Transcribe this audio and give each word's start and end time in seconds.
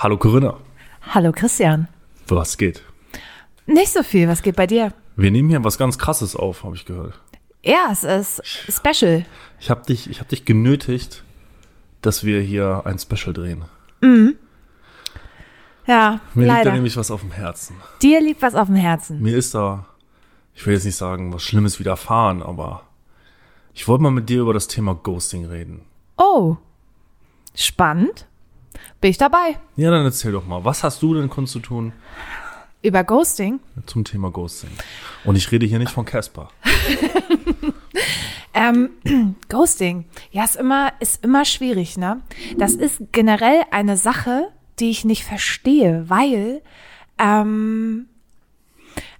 Hallo 0.00 0.16
Corinna. 0.16 0.56
Hallo 1.02 1.32
Christian. 1.32 1.88
Was 2.28 2.56
geht? 2.56 2.82
Nicht 3.66 3.92
so 3.92 4.02
viel, 4.02 4.28
was 4.28 4.42
geht 4.42 4.56
bei 4.56 4.66
dir? 4.66 4.92
Wir 5.16 5.30
nehmen 5.30 5.48
hier 5.48 5.62
was 5.64 5.78
ganz 5.78 5.98
Krasses 5.98 6.36
auf, 6.36 6.62
habe 6.64 6.76
ich 6.76 6.84
gehört. 6.84 7.20
Ja, 7.64 7.88
es 7.90 8.04
ist 8.04 8.40
special. 8.68 9.24
Ich 9.58 9.70
habe 9.70 9.84
dich, 9.84 10.08
ich 10.08 10.20
hab 10.20 10.28
dich 10.28 10.44
genötigt, 10.44 11.24
dass 12.02 12.22
wir 12.22 12.40
hier 12.40 12.82
ein 12.84 12.98
Special 12.98 13.32
drehen. 13.32 13.64
Ja, 15.86 16.20
Mir 16.34 16.42
liegt 16.42 16.50
da 16.50 16.58
leider. 16.58 16.72
nämlich 16.72 16.96
was 16.96 17.10
auf 17.10 17.20
dem 17.22 17.32
Herzen. 17.32 17.76
Dir 18.00 18.20
liegt 18.20 18.42
was 18.42 18.54
auf 18.54 18.68
dem 18.68 18.76
Herzen. 18.76 19.20
Mir 19.20 19.36
ist 19.36 19.54
da, 19.54 19.86
ich 20.54 20.64
will 20.66 20.74
jetzt 20.74 20.84
nicht 20.84 20.96
sagen, 20.96 21.32
was 21.32 21.42
Schlimmes 21.42 21.80
widerfahren, 21.80 22.42
aber 22.42 22.82
ich 23.74 23.88
wollte 23.88 24.04
mal 24.04 24.10
mit 24.12 24.28
dir 24.28 24.42
über 24.42 24.54
das 24.54 24.68
Thema 24.68 24.94
Ghosting 24.94 25.46
reden. 25.46 25.80
Oh, 26.16 26.56
spannend. 27.56 28.27
Bin 29.00 29.10
ich 29.10 29.18
dabei. 29.18 29.58
Ja, 29.76 29.90
dann 29.90 30.04
erzähl 30.04 30.32
doch 30.32 30.46
mal, 30.46 30.64
was 30.64 30.82
hast 30.82 31.02
du 31.02 31.14
denn 31.14 31.28
kundzutun 31.28 31.92
Über 32.82 33.04
Ghosting. 33.04 33.60
zum 33.86 34.04
Thema 34.04 34.30
Ghosting? 34.30 34.70
Und 35.24 35.36
ich 35.36 35.50
rede 35.52 35.66
hier 35.66 35.78
nicht 35.78 35.92
von 35.92 36.04
Casper. 36.04 36.50
Ähm, 38.58 38.90
Ghosting. 39.48 40.04
Ja, 40.32 40.44
ist 40.44 40.56
immer, 40.56 40.92
ist 40.98 41.24
immer 41.24 41.44
schwierig, 41.44 41.96
ne? 41.96 42.20
Das 42.56 42.74
ist 42.74 43.00
generell 43.12 43.62
eine 43.70 43.96
Sache, 43.96 44.48
die 44.80 44.90
ich 44.90 45.04
nicht 45.04 45.24
verstehe, 45.24 46.04
weil 46.08 46.60
ähm, 47.18 48.06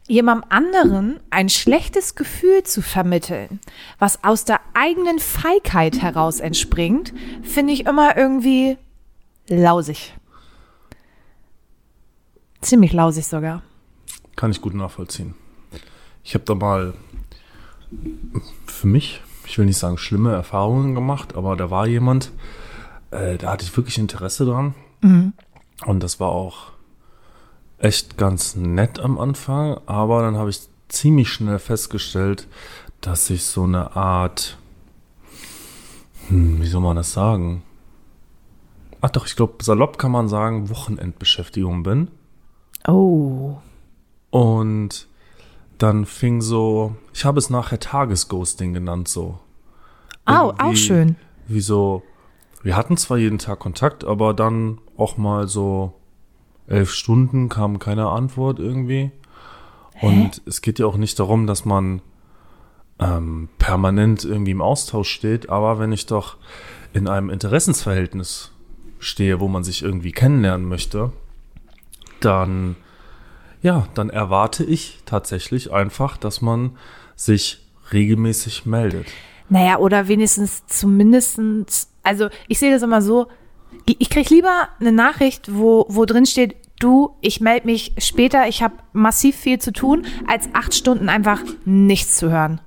jemandem 0.09 0.51
anderen 0.51 1.21
ein 1.30 1.49
schlechtes 1.49 2.16
Gefühl 2.16 2.65
zu 2.65 2.83
vermitteln, 2.83 3.61
was 3.99 4.25
aus 4.25 4.45
der 4.45 4.61
eigenen 4.75 5.21
Feigheit 5.21 6.01
heraus 6.01 6.41
entspringt, 6.41 7.13
finde 7.43 7.75
ich 7.75 7.87
immer 7.87 8.16
irgendwie 8.16 8.77
lausig. 9.48 10.15
Ziemlich 12.61 12.93
lausig 12.93 13.27
sogar. 13.27 13.62
Kann 14.37 14.51
ich 14.51 14.60
gut 14.60 14.74
nachvollziehen. 14.74 15.35
Ich 16.24 16.35
habe 16.35 16.45
da 16.45 16.54
mal 16.54 16.95
für 18.66 18.87
mich, 18.87 19.23
ich 19.46 19.59
will 19.59 19.66
nicht 19.66 19.79
sagen 19.79 19.99
schlimme 19.99 20.32
Erfahrungen 20.32 20.95
gemacht, 20.95 21.37
aber 21.37 21.57
da 21.57 21.71
war 21.71 21.87
jemand, 21.87 22.32
äh, 23.10 23.38
da 23.38 23.52
hatte 23.52 23.65
ich 23.65 23.76
wirklich 23.76 23.99
Interesse 23.99 24.45
dran. 24.45 24.74
Und 25.87 26.02
das 26.02 26.21
war 26.21 26.29
auch 26.29 26.73
echt 27.79 28.19
ganz 28.19 28.57
nett 28.57 28.99
am 28.99 29.19
Anfang, 29.19 29.80
aber 29.87 30.23
dann 30.23 30.37
habe 30.37 30.51
ich 30.51 30.60
ziemlich 30.88 31.30
schnell 31.30 31.59
festgestellt, 31.59 32.49
dass 33.01 33.30
ich 33.30 33.45
so 33.45 33.63
eine 33.63 33.95
Art, 33.96 34.59
hm, 36.29 36.60
wie 36.60 36.66
soll 36.66 36.80
man 36.80 36.96
das 36.96 37.13
sagen? 37.13 37.63
Ach 39.01 39.10
doch, 39.10 39.27
ich 39.27 39.37
glaube, 39.37 39.63
salopp 39.63 39.99
kann 39.99 40.10
man 40.10 40.29
sagen, 40.29 40.71
Wochenendbeschäftigung 40.71 41.82
bin. 41.82 42.10
Oh. 42.87 43.57
Und 44.30 45.07
dann 45.79 46.04
fing 46.04 46.41
so, 46.41 46.96
ich 47.15 47.24
habe 47.24 47.38
es 47.38 47.51
nachher 47.51 47.79
Tagesghosting 47.79 48.74
genannt, 48.74 49.09
so. 49.09 49.38
Auch 50.24 50.54
Irgendwie 50.59 50.76
schön. 50.76 51.16
Wie 51.46 51.60
so, 51.60 52.02
wir 52.63 52.76
hatten 52.76 52.96
zwar 52.96 53.19
jeden 53.19 53.38
Tag 53.38 53.60
Kontakt, 53.60 54.04
aber 54.04 54.35
dann 54.35 54.79
auch 54.96 55.16
mal 55.16 55.49
so 55.49 55.95
elf 56.66 56.91
Stunden 56.91 57.49
kam 57.49 57.79
keine 57.79 58.09
Antwort 58.09 58.59
irgendwie. 58.59 59.10
Und 60.01 60.43
es 60.46 60.60
geht 60.60 60.79
ja 60.79 60.87
auch 60.87 60.96
nicht 60.96 61.19
darum, 61.19 61.46
dass 61.46 61.65
man 61.65 62.02
ähm, 62.99 63.49
permanent 63.59 64.25
irgendwie 64.25 64.53
im 64.53 64.60
Austausch 64.60 65.09
steht, 65.09 65.49
aber 65.49 65.78
wenn 65.78 65.93
ich 65.93 66.06
doch 66.06 66.37
in 66.93 67.09
einem 67.09 67.31
Interessensverhältnis 67.31 68.53
stehe, 68.99 69.41
wo 69.41 69.49
man 69.49 69.65
sich 69.65 69.82
irgendwie 69.82 70.12
kennenlernen 70.12 70.66
möchte, 70.69 71.12
dann 72.21 72.77
ja, 73.62 73.88
dann 73.94 74.10
erwarte 74.10 74.65
ich 74.65 74.99
tatsächlich 75.04 75.72
einfach, 75.72 76.16
dass 76.16 76.41
man 76.41 76.77
sich 77.16 77.60
regelmäßig 77.93 78.66
meldet. 78.66 79.06
Naja, 79.48 79.78
oder 79.78 80.09
wenigstens 80.09 80.66
zumindestens, 80.66 81.88
also 82.03 82.28
ich 82.47 82.59
sehe 82.59 82.72
das 82.72 82.82
immer 82.82 83.03
so, 83.03 83.26
ich 83.86 84.10
krieg 84.10 84.31
lieber 84.31 84.69
eine 84.78 84.92
Nachricht, 84.92 85.54
wo, 85.54 85.86
wo 85.88 86.04
drin 86.04 86.26
steht, 86.26 86.56
du, 86.78 87.16
ich 87.20 87.41
melde 87.41 87.66
mich 87.66 87.94
später, 87.98 88.47
ich 88.47 88.62
habe 88.62 88.75
massiv 88.92 89.36
viel 89.36 89.59
zu 89.59 89.72
tun, 89.72 90.06
als 90.26 90.48
acht 90.53 90.75
Stunden 90.75 91.09
einfach 91.09 91.42
nichts 91.65 92.16
zu 92.16 92.30
hören. 92.30 92.60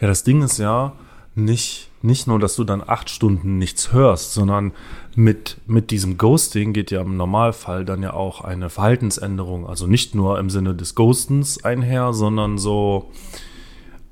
Ja, 0.00 0.08
das 0.08 0.24
Ding 0.24 0.42
ist 0.42 0.58
ja 0.58 0.92
nicht, 1.34 1.90
nicht 2.02 2.26
nur, 2.26 2.38
dass 2.38 2.56
du 2.56 2.64
dann 2.64 2.82
acht 2.84 3.10
Stunden 3.10 3.58
nichts 3.58 3.92
hörst, 3.92 4.32
sondern 4.32 4.72
mit, 5.14 5.58
mit 5.66 5.90
diesem 5.90 6.18
Ghosting 6.18 6.72
geht 6.72 6.90
ja 6.90 7.00
im 7.00 7.16
Normalfall 7.16 7.84
dann 7.84 8.02
ja 8.02 8.12
auch 8.12 8.40
eine 8.40 8.70
Verhaltensänderung, 8.70 9.66
also 9.66 9.86
nicht 9.86 10.14
nur 10.14 10.38
im 10.38 10.50
Sinne 10.50 10.74
des 10.74 10.94
Ghostens 10.94 11.64
einher, 11.64 12.12
sondern 12.12 12.58
so 12.58 13.10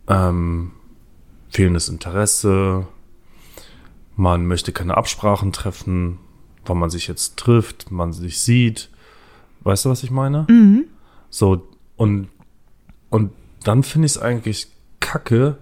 ähm, 0.08 0.72
fehlendes 1.48 1.88
Interesse, 1.88 2.86
man 4.16 4.46
möchte 4.46 4.72
keine 4.72 4.96
Absprachen 4.96 5.52
treffen, 5.52 6.18
wann 6.66 6.78
man 6.78 6.90
sich 6.90 7.08
jetzt 7.08 7.38
trifft, 7.38 7.90
man 7.90 8.12
sich 8.12 8.38
sieht. 8.40 8.90
Weißt 9.62 9.84
du, 9.84 9.90
was 9.90 10.02
ich 10.02 10.10
meine? 10.10 10.46
So, 11.30 11.68
und, 11.96 12.28
und 13.08 13.32
dann 13.64 13.82
finde 13.82 14.06
ich 14.06 14.12
es 14.12 14.18
eigentlich 14.18 14.68
kacke, 15.00 15.58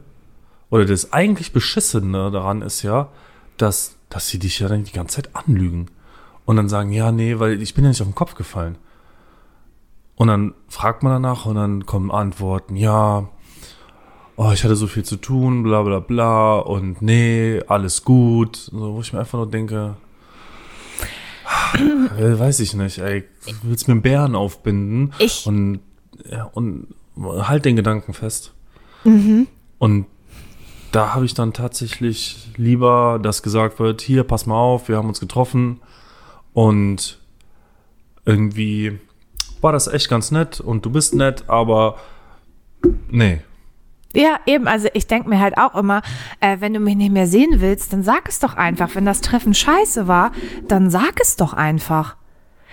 oder 0.70 0.84
das 0.84 1.12
eigentlich 1.12 1.52
Beschissene 1.52 2.30
daran 2.30 2.62
ist 2.62 2.82
ja, 2.82 3.08
dass, 3.56 3.96
dass 4.10 4.28
sie 4.28 4.38
dich 4.38 4.58
ja 4.58 4.68
dann 4.68 4.84
die 4.84 4.92
ganze 4.92 5.16
Zeit 5.16 5.34
anlügen. 5.34 5.86
Und 6.44 6.56
dann 6.56 6.68
sagen, 6.68 6.92
ja, 6.92 7.12
nee, 7.12 7.38
weil 7.38 7.60
ich 7.60 7.74
bin 7.74 7.84
ja 7.84 7.90
nicht 7.90 8.00
auf 8.00 8.08
den 8.08 8.14
Kopf 8.14 8.34
gefallen. 8.34 8.76
Und 10.16 10.28
dann 10.28 10.54
fragt 10.68 11.02
man 11.02 11.12
danach 11.12 11.46
und 11.46 11.54
dann 11.54 11.86
kommen 11.86 12.10
Antworten, 12.10 12.74
ja, 12.74 13.28
oh, 14.36 14.50
ich 14.52 14.64
hatte 14.64 14.76
so 14.76 14.86
viel 14.86 15.04
zu 15.04 15.16
tun, 15.16 15.62
bla 15.62 15.82
bla 15.82 16.00
bla, 16.00 16.58
und 16.58 17.02
nee, 17.02 17.60
alles 17.66 18.02
gut. 18.04 18.56
So, 18.56 18.94
wo 18.94 19.00
ich 19.00 19.12
mir 19.12 19.20
einfach 19.20 19.38
nur 19.38 19.50
denke, 19.50 19.96
äh, 22.18 22.38
weiß 22.38 22.60
ich 22.60 22.74
nicht, 22.74 22.98
ey, 22.98 23.24
willst 23.62 23.88
mir 23.88 23.92
einen 23.92 24.02
Bären 24.02 24.34
aufbinden 24.34 25.12
Ich- 25.18 25.46
und, 25.46 25.80
ja, 26.30 26.44
und 26.44 26.88
halt 27.16 27.64
den 27.64 27.76
Gedanken 27.76 28.12
fest. 28.14 28.54
Und 29.78 30.06
da 30.92 31.14
habe 31.14 31.24
ich 31.24 31.34
dann 31.34 31.52
tatsächlich 31.52 32.48
lieber, 32.56 33.18
dass 33.22 33.42
gesagt 33.42 33.78
wird, 33.78 34.00
hier, 34.00 34.24
pass 34.24 34.46
mal 34.46 34.56
auf, 34.56 34.88
wir 34.88 34.96
haben 34.96 35.08
uns 35.08 35.20
getroffen 35.20 35.80
und 36.52 37.18
irgendwie 38.24 38.98
war 39.60 39.72
das 39.72 39.88
echt 39.88 40.08
ganz 40.08 40.30
nett 40.30 40.60
und 40.60 40.84
du 40.84 40.90
bist 40.90 41.14
nett, 41.14 41.44
aber 41.48 41.96
nee. 43.08 43.42
Ja, 44.14 44.40
eben, 44.46 44.66
also 44.66 44.88
ich 44.94 45.06
denke 45.06 45.28
mir 45.28 45.38
halt 45.38 45.58
auch 45.58 45.74
immer, 45.74 46.02
äh, 46.40 46.56
wenn 46.60 46.72
du 46.72 46.80
mich 46.80 46.96
nicht 46.96 47.12
mehr 47.12 47.26
sehen 47.26 47.60
willst, 47.60 47.92
dann 47.92 48.02
sag 48.02 48.28
es 48.28 48.38
doch 48.38 48.54
einfach. 48.54 48.94
Wenn 48.94 49.04
das 49.04 49.20
Treffen 49.20 49.52
scheiße 49.52 50.08
war, 50.08 50.32
dann 50.66 50.90
sag 50.90 51.20
es 51.20 51.36
doch 51.36 51.52
einfach. 51.52 52.16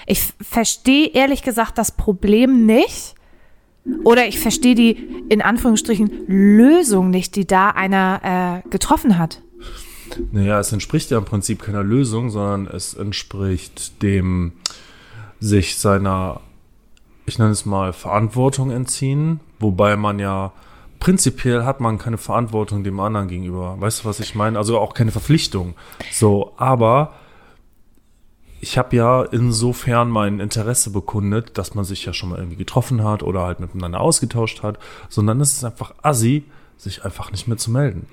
Ich 0.06 0.34
verstehe 0.42 1.09
ehrlich 1.09 1.44
gesagt 1.44 1.78
das 1.78 1.92
Problem 1.92 2.66
nicht. 2.66 3.16
Oder 4.03 4.28
ich 4.28 4.40
verstehe 4.40 4.75
die, 4.75 4.91
in 5.29 5.41
Anführungsstrichen, 5.41 6.09
Lösung 6.28 7.09
nicht, 7.09 7.35
die 7.35 7.46
da 7.46 7.69
einer 7.69 8.63
äh, 8.66 8.69
getroffen 8.69 9.18
hat. 9.18 9.41
Naja, 10.31 10.59
es 10.59 10.72
entspricht 10.72 11.12
ja 11.12 11.18
im 11.18 11.25
Prinzip 11.25 11.62
keiner 11.62 11.84
Lösung, 11.84 12.29
sondern 12.29 12.68
es 12.68 12.94
entspricht 12.94 14.01
dem 14.01 14.53
sich 15.40 15.78
seiner, 15.78 16.41
ich 17.25 17.38
nenne 17.38 17.51
es 17.51 17.66
mal, 17.66 17.94
Verantwortung 17.94 18.72
entziehen, 18.72 19.40
wobei 19.59 19.97
man 19.97 20.19
ja 20.19 20.53
prinzipiell 21.00 21.66
hat 21.66 21.81
man 21.81 21.97
keine 21.97 22.18
Verantwortung 22.18 22.84
dem 22.84 23.00
anderen 23.00 23.28
gegenüber. 23.28 23.79
Weißt 23.79 24.03
du, 24.03 24.06
was 24.09 24.19
ich 24.19 24.34
meine? 24.34 24.57
Also 24.57 24.79
auch 24.79 24.94
keine 24.94 25.12
Verpflichtung. 25.12 25.75
So, 26.12 26.53
aber 26.57 27.13
ich 28.66 28.80
habe 28.80 28.96
ja 28.96 29.22
insofern 29.22 30.09
mein 30.09 30.39
Interesse 30.39 30.89
bekundet, 30.89 31.56
dass 31.60 31.75
man 31.75 31.86
sich 31.86 32.04
ja 32.04 32.13
schon 32.13 32.30
mal 32.30 32.39
irgendwie 32.39 32.56
getroffen 32.56 33.04
hat 33.04 33.22
oder 33.22 33.42
halt 33.44 33.60
miteinander 33.60 34.01
ausgetauscht 34.01 34.63
hat, 34.63 34.80
sondern 35.07 35.39
es 35.39 35.54
ist 35.54 35.63
einfach 35.63 35.94
assi, 36.01 36.45
sich 36.75 37.06
einfach 37.06 37.31
nicht 37.31 37.48
mehr 37.48 37.57
zu 37.57 37.69
melden. 37.69 38.07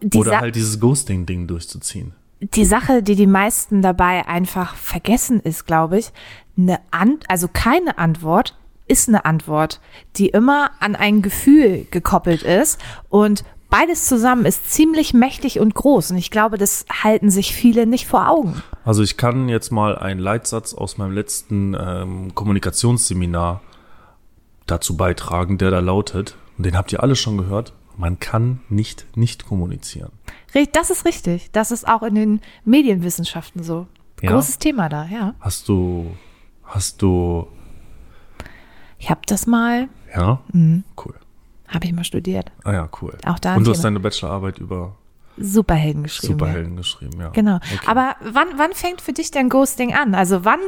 Die, 0.00 0.16
Oder 0.16 0.30
Sa 0.30 0.40
halt 0.42 0.54
dieses 0.54 0.78
Ghosting-Ding 0.78 1.48
durchzuziehen. 1.48 2.14
die 2.40 2.64
Sache, 2.64 3.02
die 3.02 3.16
die 3.16 3.26
meisten 3.26 3.82
dabei 3.82 4.28
einfach 4.28 4.76
vergessen 4.76 5.40
ist, 5.40 5.66
glaube 5.66 5.98
ich, 5.98 6.12
eine 6.56 6.78
An 6.92 7.18
also 7.26 7.48
keine 7.52 7.98
Antwort 7.98 8.56
ist 8.86 9.08
eine 9.08 9.24
Antwort, 9.24 9.80
die 10.14 10.28
immer 10.28 10.70
an 10.78 10.94
ein 10.94 11.20
Gefühl 11.20 11.88
gekoppelt 11.90 12.44
ist 12.44 12.80
und 13.08 13.42
beides 13.76 14.06
zusammen 14.06 14.46
ist 14.46 14.70
ziemlich 14.70 15.12
mächtig 15.12 15.60
und 15.60 15.74
groß 15.74 16.12
und 16.12 16.16
ich 16.16 16.30
glaube, 16.30 16.56
das 16.56 16.86
halten 16.90 17.30
sich 17.30 17.54
viele 17.54 17.86
nicht 17.86 18.06
vor 18.06 18.28
Augen. 18.28 18.62
Also 18.84 19.02
ich 19.02 19.18
kann 19.18 19.50
jetzt 19.50 19.70
mal 19.70 19.98
einen 19.98 20.18
Leitsatz 20.18 20.72
aus 20.72 20.96
meinem 20.96 21.12
letzten 21.12 21.76
ähm, 21.78 22.34
Kommunikationsseminar 22.34 23.60
dazu 24.66 24.96
beitragen, 24.96 25.58
der 25.58 25.70
da 25.70 25.80
lautet, 25.80 26.36
und 26.56 26.64
den 26.64 26.74
habt 26.76 26.90
ihr 26.92 27.02
alle 27.02 27.16
schon 27.16 27.36
gehört, 27.36 27.74
man 27.98 28.18
kann 28.18 28.60
nicht 28.70 29.06
nicht 29.14 29.44
kommunizieren. 29.46 30.12
Das 30.72 30.88
ist 30.88 31.04
richtig. 31.04 31.50
Das 31.52 31.70
ist 31.70 31.86
auch 31.86 32.02
in 32.02 32.14
den 32.14 32.40
Medienwissenschaften 32.64 33.62
so. 33.62 33.86
Ja? 34.22 34.32
Großes 34.32 34.58
Thema 34.58 34.88
da, 34.88 35.04
ja. 35.04 35.34
Hast 35.40 35.68
du, 35.68 36.16
hast 36.64 37.02
du, 37.02 37.46
Ich 38.98 39.10
habe 39.10 39.20
das 39.26 39.46
mal, 39.46 39.88
ja? 40.14 40.40
Mhm. 40.52 40.84
Cool. 40.96 41.14
Habe 41.68 41.86
ich 41.86 41.92
mal 41.92 42.04
studiert. 42.04 42.52
Ah 42.64 42.72
ja, 42.72 42.88
cool. 43.00 43.16
Auch 43.24 43.38
da 43.38 43.56
Und 43.56 43.66
du 43.66 43.70
hast 43.70 43.82
deine 43.82 44.00
Bachelorarbeit 44.00 44.58
über 44.58 44.96
Superhelden 45.38 46.04
geschrieben. 46.04 46.32
ja. 46.32 46.38
Superhelden 46.38 46.76
geschrieben, 46.76 47.20
ja. 47.20 47.28
Genau. 47.30 47.56
Okay. 47.56 47.86
Aber 47.86 48.16
wann, 48.22 48.48
wann 48.56 48.72
fängt 48.72 49.00
für 49.00 49.12
dich 49.12 49.30
denn 49.30 49.48
Ghosting 49.48 49.94
an? 49.94 50.14
Also 50.14 50.44
wann, 50.44 50.60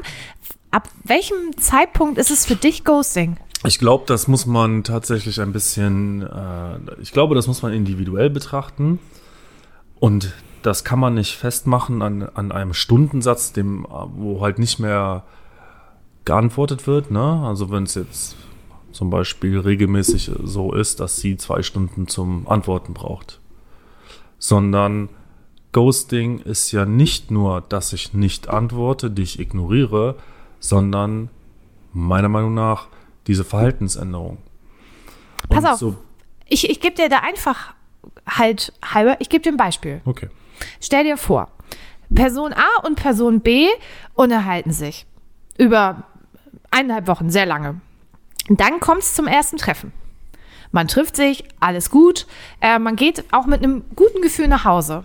ab 0.71 0.89
welchem 1.05 1.57
Zeitpunkt 1.57 2.19
ist 2.19 2.31
es 2.31 2.45
für 2.45 2.57
dich 2.57 2.85
Ghosting? 2.85 3.37
Ich 3.67 3.79
glaube, 3.79 4.05
das 4.07 4.29
muss 4.29 4.47
man 4.47 4.85
tatsächlich 4.85 5.41
ein 5.41 5.53
bisschen, 5.53 6.23
äh, 6.23 6.79
ich 7.01 7.13
glaube, 7.13 7.35
das 7.35 7.47
muss 7.47 7.63
man 7.63 7.73
individuell 7.73 8.31
betrachten. 8.31 9.01
Und 9.99 10.33
das 10.63 10.85
kann 10.85 10.99
man 10.99 11.15
nicht 11.15 11.37
festmachen 11.37 12.03
an, 12.03 12.23
an 12.23 12.53
einem 12.53 12.75
Stundensatz, 12.75 13.53
dem, 13.53 13.85
äh, 13.85 13.89
wo 14.15 14.41
halt 14.43 14.59
nicht 14.59 14.79
mehr 14.79 15.25
geantwortet 16.25 16.87
wird. 16.87 17.11
Ne? 17.11 17.43
Also 17.45 17.71
wenn 17.71 17.85
es 17.85 17.95
jetzt 17.95 18.37
zum 18.99 19.11
Beispiel 19.11 19.61
regelmäßig 19.61 20.29
so 20.43 20.73
ist, 20.73 20.99
dass 20.99 21.19
sie 21.19 21.37
zwei 21.37 21.63
Stunden 21.63 22.09
zum 22.09 22.49
Antworten 22.49 22.95
braucht. 22.95 23.39
Sondern 24.41 25.09
Ghosting 25.71 26.41
ist 26.41 26.73
ja 26.73 26.85
nicht 26.85 27.31
nur, 27.31 27.61
dass 27.61 27.93
ich 27.93 28.13
nicht 28.13 28.49
antworte, 28.49 29.09
dich 29.09 29.39
ignoriere, 29.39 30.17
sondern 30.59 31.31
meiner 31.93 32.29
Meinung 32.29 32.55
nach 32.55 32.89
diese 33.29 33.45
Verhaltensänderung. 33.45 34.39
Pass 35.49 35.63
Und 35.65 35.71
auf. 35.71 35.79
So, 35.79 35.97
Ich, 36.47 36.69
ich 36.69 36.81
gebe 36.81 36.97
dir 36.97 37.09
da 37.09 37.19
einfach 37.21 37.75
halt 38.27 38.73
halber, 38.85 39.21
ich 39.21 39.29
gebe 39.29 39.45
dir 39.45 39.53
ein 39.53 39.57
Beispiel. 39.57 40.01
okay. 40.07 40.29
Stell 40.81 41.05
dir 41.05 41.17
vor, 41.17 41.53
Person 42.13 42.53
A 42.53 42.85
und 42.85 42.97
Person 42.97 43.43
B 43.43 43.69
unterhalten 44.15 44.73
sich 44.73 45.07
über 45.57 46.03
eineinhalb 46.73 47.07
Wochen, 47.07 47.31
sehr 47.31 47.47
lange. 47.47 47.81
Und 48.49 48.61
dann 48.61 48.81
kommt 48.81 49.03
es 49.03 49.15
zum 49.15 49.27
ersten 49.27 49.57
Treffen. 49.57 49.93
Man 50.71 50.89
trifft 50.89 51.17
sich, 51.17 51.45
alles 51.61 51.91
gut. 51.91 52.27
Äh, 52.61 52.79
man 52.79 52.97
geht 52.97 53.25
auch 53.33 53.47
mit 53.47 53.63
einem 53.63 53.85
guten 53.97 54.21
Gefühl 54.21 54.49
nach 54.49 54.65
Hause 54.65 55.05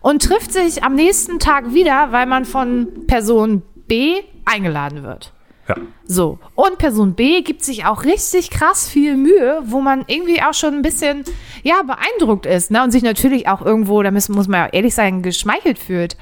und 0.00 0.22
trifft 0.22 0.52
sich 0.52 0.84
am 0.84 0.94
nächsten 0.94 1.38
Tag 1.38 1.74
wieder, 1.74 2.12
weil 2.12 2.26
man 2.26 2.44
von 2.44 3.06
Person 3.06 3.62
B 3.88 4.20
eingeladen 4.44 5.02
wird. 5.02 5.32
Ja. 5.68 5.76
So, 6.04 6.38
und 6.54 6.76
Person 6.78 7.14
B 7.14 7.40
gibt 7.40 7.64
sich 7.64 7.86
auch 7.86 8.04
richtig 8.04 8.50
krass 8.50 8.88
viel 8.88 9.16
Mühe, 9.16 9.62
wo 9.64 9.80
man 9.80 10.04
irgendwie 10.06 10.42
auch 10.42 10.52
schon 10.52 10.74
ein 10.74 10.82
bisschen, 10.82 11.24
ja, 11.62 11.82
beeindruckt 11.82 12.44
ist, 12.44 12.70
ne? 12.70 12.82
Und 12.84 12.90
sich 12.90 13.02
natürlich 13.02 13.48
auch 13.48 13.62
irgendwo, 13.62 14.02
da 14.02 14.10
muss 14.10 14.28
man 14.28 14.52
ja 14.52 14.66
ehrlich 14.66 14.94
sein, 14.94 15.22
geschmeichelt 15.22 15.78
fühlt. 15.78 16.18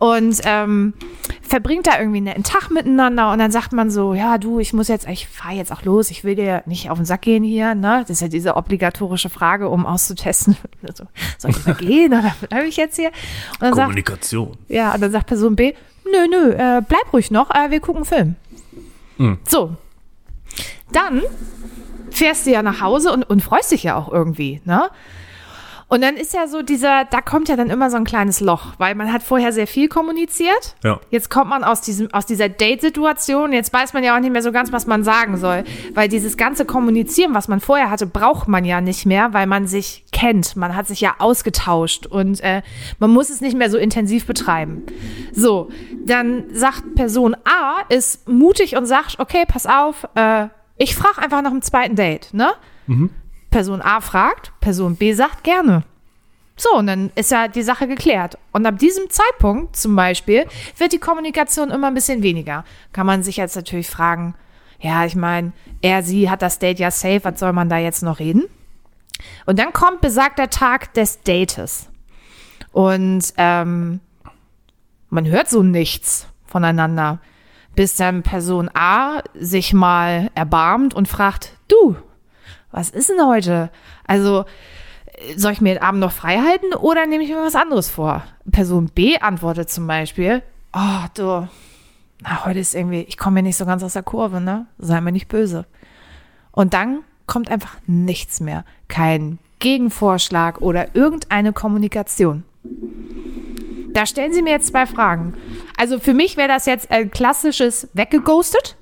Und 0.00 0.40
ähm, 0.44 0.94
verbringt 1.42 1.86
da 1.86 2.00
irgendwie 2.00 2.30
einen 2.30 2.42
Tag 2.42 2.70
miteinander 2.70 3.32
und 3.32 3.38
dann 3.38 3.50
sagt 3.50 3.74
man 3.74 3.90
so, 3.90 4.14
ja, 4.14 4.38
du, 4.38 4.58
ich 4.58 4.72
muss 4.72 4.88
jetzt, 4.88 5.06
ich 5.06 5.28
fahre 5.28 5.54
jetzt 5.54 5.70
auch 5.70 5.82
los, 5.82 6.10
ich 6.10 6.24
will 6.24 6.36
dir 6.36 6.62
nicht 6.64 6.88
auf 6.88 6.96
den 6.96 7.04
Sack 7.04 7.20
gehen 7.20 7.44
hier, 7.44 7.74
ne? 7.74 8.00
Das 8.00 8.08
ist 8.08 8.22
ja 8.22 8.28
diese 8.28 8.56
obligatorische 8.56 9.28
Frage, 9.28 9.68
um 9.68 9.84
auszutesten, 9.84 10.56
also, 10.88 11.04
soll 11.36 11.50
ich 11.50 11.66
mal 11.66 11.74
gehen 11.74 12.14
oder 12.14 12.34
bleibe 12.48 12.66
ich 12.66 12.78
jetzt 12.78 12.96
hier? 12.96 13.10
Dann 13.60 13.74
sagt, 13.74 13.88
Kommunikation. 13.88 14.56
ja, 14.68 14.94
und 14.94 15.02
dann 15.02 15.12
sagt 15.12 15.26
Person 15.26 15.54
B, 15.54 15.74
nö, 16.10 16.26
nö, 16.30 16.52
äh, 16.52 16.80
bleib 16.80 17.12
ruhig 17.12 17.30
noch, 17.30 17.50
äh, 17.50 17.70
wir 17.70 17.80
gucken 17.80 18.06
Film. 18.06 18.36
So. 19.46 19.76
Dann 20.92 21.20
fährst 22.10 22.46
du 22.46 22.52
ja 22.52 22.62
nach 22.62 22.80
Hause 22.80 23.12
und, 23.12 23.22
und 23.24 23.42
freust 23.42 23.70
dich 23.70 23.82
ja 23.82 23.96
auch 23.96 24.10
irgendwie, 24.10 24.62
ne? 24.64 24.88
Und 25.90 26.02
dann 26.02 26.16
ist 26.16 26.32
ja 26.32 26.46
so 26.46 26.62
dieser, 26.62 27.04
da 27.04 27.20
kommt 27.20 27.48
ja 27.48 27.56
dann 27.56 27.68
immer 27.68 27.90
so 27.90 27.96
ein 27.96 28.04
kleines 28.04 28.38
Loch, 28.38 28.74
weil 28.78 28.94
man 28.94 29.12
hat 29.12 29.24
vorher 29.24 29.52
sehr 29.52 29.66
viel 29.66 29.88
kommuniziert. 29.88 30.76
Ja. 30.84 31.00
Jetzt 31.10 31.30
kommt 31.30 31.50
man 31.50 31.64
aus 31.64 31.80
diesem, 31.80 32.14
aus 32.14 32.26
dieser 32.26 32.48
Date-Situation. 32.48 33.52
Jetzt 33.52 33.72
weiß 33.72 33.92
man 33.92 34.04
ja 34.04 34.16
auch 34.16 34.20
nicht 34.20 34.30
mehr 34.30 34.42
so 34.42 34.52
ganz, 34.52 34.70
was 34.70 34.86
man 34.86 35.02
sagen 35.02 35.36
soll. 35.36 35.64
Weil 35.94 36.08
dieses 36.08 36.36
ganze 36.36 36.64
Kommunizieren, 36.64 37.34
was 37.34 37.48
man 37.48 37.58
vorher 37.58 37.90
hatte, 37.90 38.06
braucht 38.06 38.46
man 38.46 38.64
ja 38.64 38.80
nicht 38.80 39.04
mehr, 39.04 39.32
weil 39.32 39.48
man 39.48 39.66
sich 39.66 40.04
kennt. 40.12 40.54
Man 40.54 40.76
hat 40.76 40.86
sich 40.86 41.00
ja 41.00 41.16
ausgetauscht 41.18 42.06
und 42.06 42.40
äh, 42.40 42.62
man 43.00 43.10
muss 43.10 43.28
es 43.28 43.40
nicht 43.40 43.56
mehr 43.56 43.68
so 43.68 43.76
intensiv 43.76 44.26
betreiben. 44.26 44.84
So, 45.32 45.70
dann 46.06 46.44
sagt 46.52 46.94
Person 46.94 47.34
A, 47.34 47.82
ist 47.88 48.28
mutig 48.28 48.76
und 48.76 48.86
sagt, 48.86 49.18
okay, 49.18 49.42
pass 49.44 49.66
auf, 49.66 50.06
äh, 50.14 50.46
ich 50.76 50.94
frage 50.94 51.18
einfach 51.18 51.42
nach 51.42 51.50
einem 51.50 51.62
zweiten 51.62 51.96
Date, 51.96 52.32
ne? 52.32 52.52
Person 53.50 53.82
A 53.82 54.00
fragt, 54.00 54.52
Person 54.60 54.96
B 54.96 55.12
sagt 55.12 55.44
gerne. 55.44 55.84
So, 56.56 56.76
und 56.76 56.86
dann 56.86 57.10
ist 57.14 57.30
ja 57.30 57.48
die 57.48 57.62
Sache 57.62 57.88
geklärt. 57.88 58.36
Und 58.52 58.66
ab 58.66 58.78
diesem 58.78 59.08
Zeitpunkt 59.08 59.76
zum 59.76 59.96
Beispiel 59.96 60.46
wird 60.76 60.92
die 60.92 60.98
Kommunikation 60.98 61.70
immer 61.70 61.86
ein 61.86 61.94
bisschen 61.94 62.22
weniger. 62.22 62.64
Kann 62.92 63.06
man 63.06 63.22
sich 63.22 63.38
jetzt 63.38 63.56
natürlich 63.56 63.88
fragen, 63.88 64.34
ja, 64.78 65.04
ich 65.04 65.16
meine, 65.16 65.52
er, 65.80 66.02
sie 66.02 66.28
hat 66.28 66.42
das 66.42 66.58
Date 66.58 66.78
ja 66.78 66.90
safe, 66.90 67.20
was 67.22 67.40
soll 67.40 67.52
man 67.52 67.68
da 67.68 67.78
jetzt 67.78 68.02
noch 68.02 68.18
reden? 68.18 68.44
Und 69.46 69.58
dann 69.58 69.72
kommt 69.72 70.00
besagter 70.00 70.50
Tag 70.50 70.92
des 70.94 71.22
Dates. 71.22 71.88
Und 72.72 73.32
ähm, 73.36 74.00
man 75.08 75.26
hört 75.26 75.48
so 75.48 75.62
nichts 75.62 76.26
voneinander, 76.46 77.20
bis 77.74 77.96
dann 77.96 78.22
Person 78.22 78.70
A 78.74 79.22
sich 79.34 79.72
mal 79.72 80.30
erbarmt 80.34 80.94
und 80.94 81.08
fragt, 81.08 81.56
du, 81.68 81.96
was 82.70 82.90
ist 82.90 83.08
denn 83.10 83.26
heute? 83.26 83.70
Also, 84.06 84.44
äh, 85.06 85.36
soll 85.36 85.52
ich 85.52 85.60
mir 85.60 85.74
den 85.74 85.82
Abend 85.82 86.00
noch 86.00 86.12
frei 86.12 86.38
halten 86.38 86.74
oder 86.74 87.06
nehme 87.06 87.24
ich 87.24 87.30
mir 87.30 87.42
was 87.42 87.54
anderes 87.54 87.88
vor? 87.88 88.22
Person 88.50 88.90
B 88.94 89.18
antwortet 89.18 89.70
zum 89.70 89.86
Beispiel, 89.86 90.42
oh, 90.72 91.06
du, 91.14 91.48
na, 92.22 92.44
heute 92.44 92.58
ist 92.58 92.74
irgendwie, 92.74 93.02
ich 93.02 93.16
komme 93.16 93.34
mir 93.34 93.42
nicht 93.42 93.56
so 93.56 93.66
ganz 93.66 93.82
aus 93.82 93.94
der 93.94 94.02
Kurve, 94.02 94.40
ne? 94.40 94.66
Sei 94.78 95.00
mir 95.00 95.12
nicht 95.12 95.28
böse. 95.28 95.66
Und 96.52 96.74
dann 96.74 97.00
kommt 97.26 97.50
einfach 97.50 97.76
nichts 97.86 98.40
mehr. 98.40 98.64
Kein 98.88 99.38
Gegenvorschlag 99.60 100.60
oder 100.60 100.94
irgendeine 100.94 101.52
Kommunikation. 101.52 102.44
Da 103.92 104.06
stellen 104.06 104.32
Sie 104.32 104.42
mir 104.42 104.50
jetzt 104.50 104.68
zwei 104.68 104.86
Fragen. 104.86 105.34
Also 105.76 105.98
für 105.98 106.14
mich 106.14 106.36
wäre 106.36 106.48
das 106.48 106.66
jetzt 106.66 106.90
ein 106.90 107.10
klassisches 107.10 107.88
weggeghostet. 107.94 108.76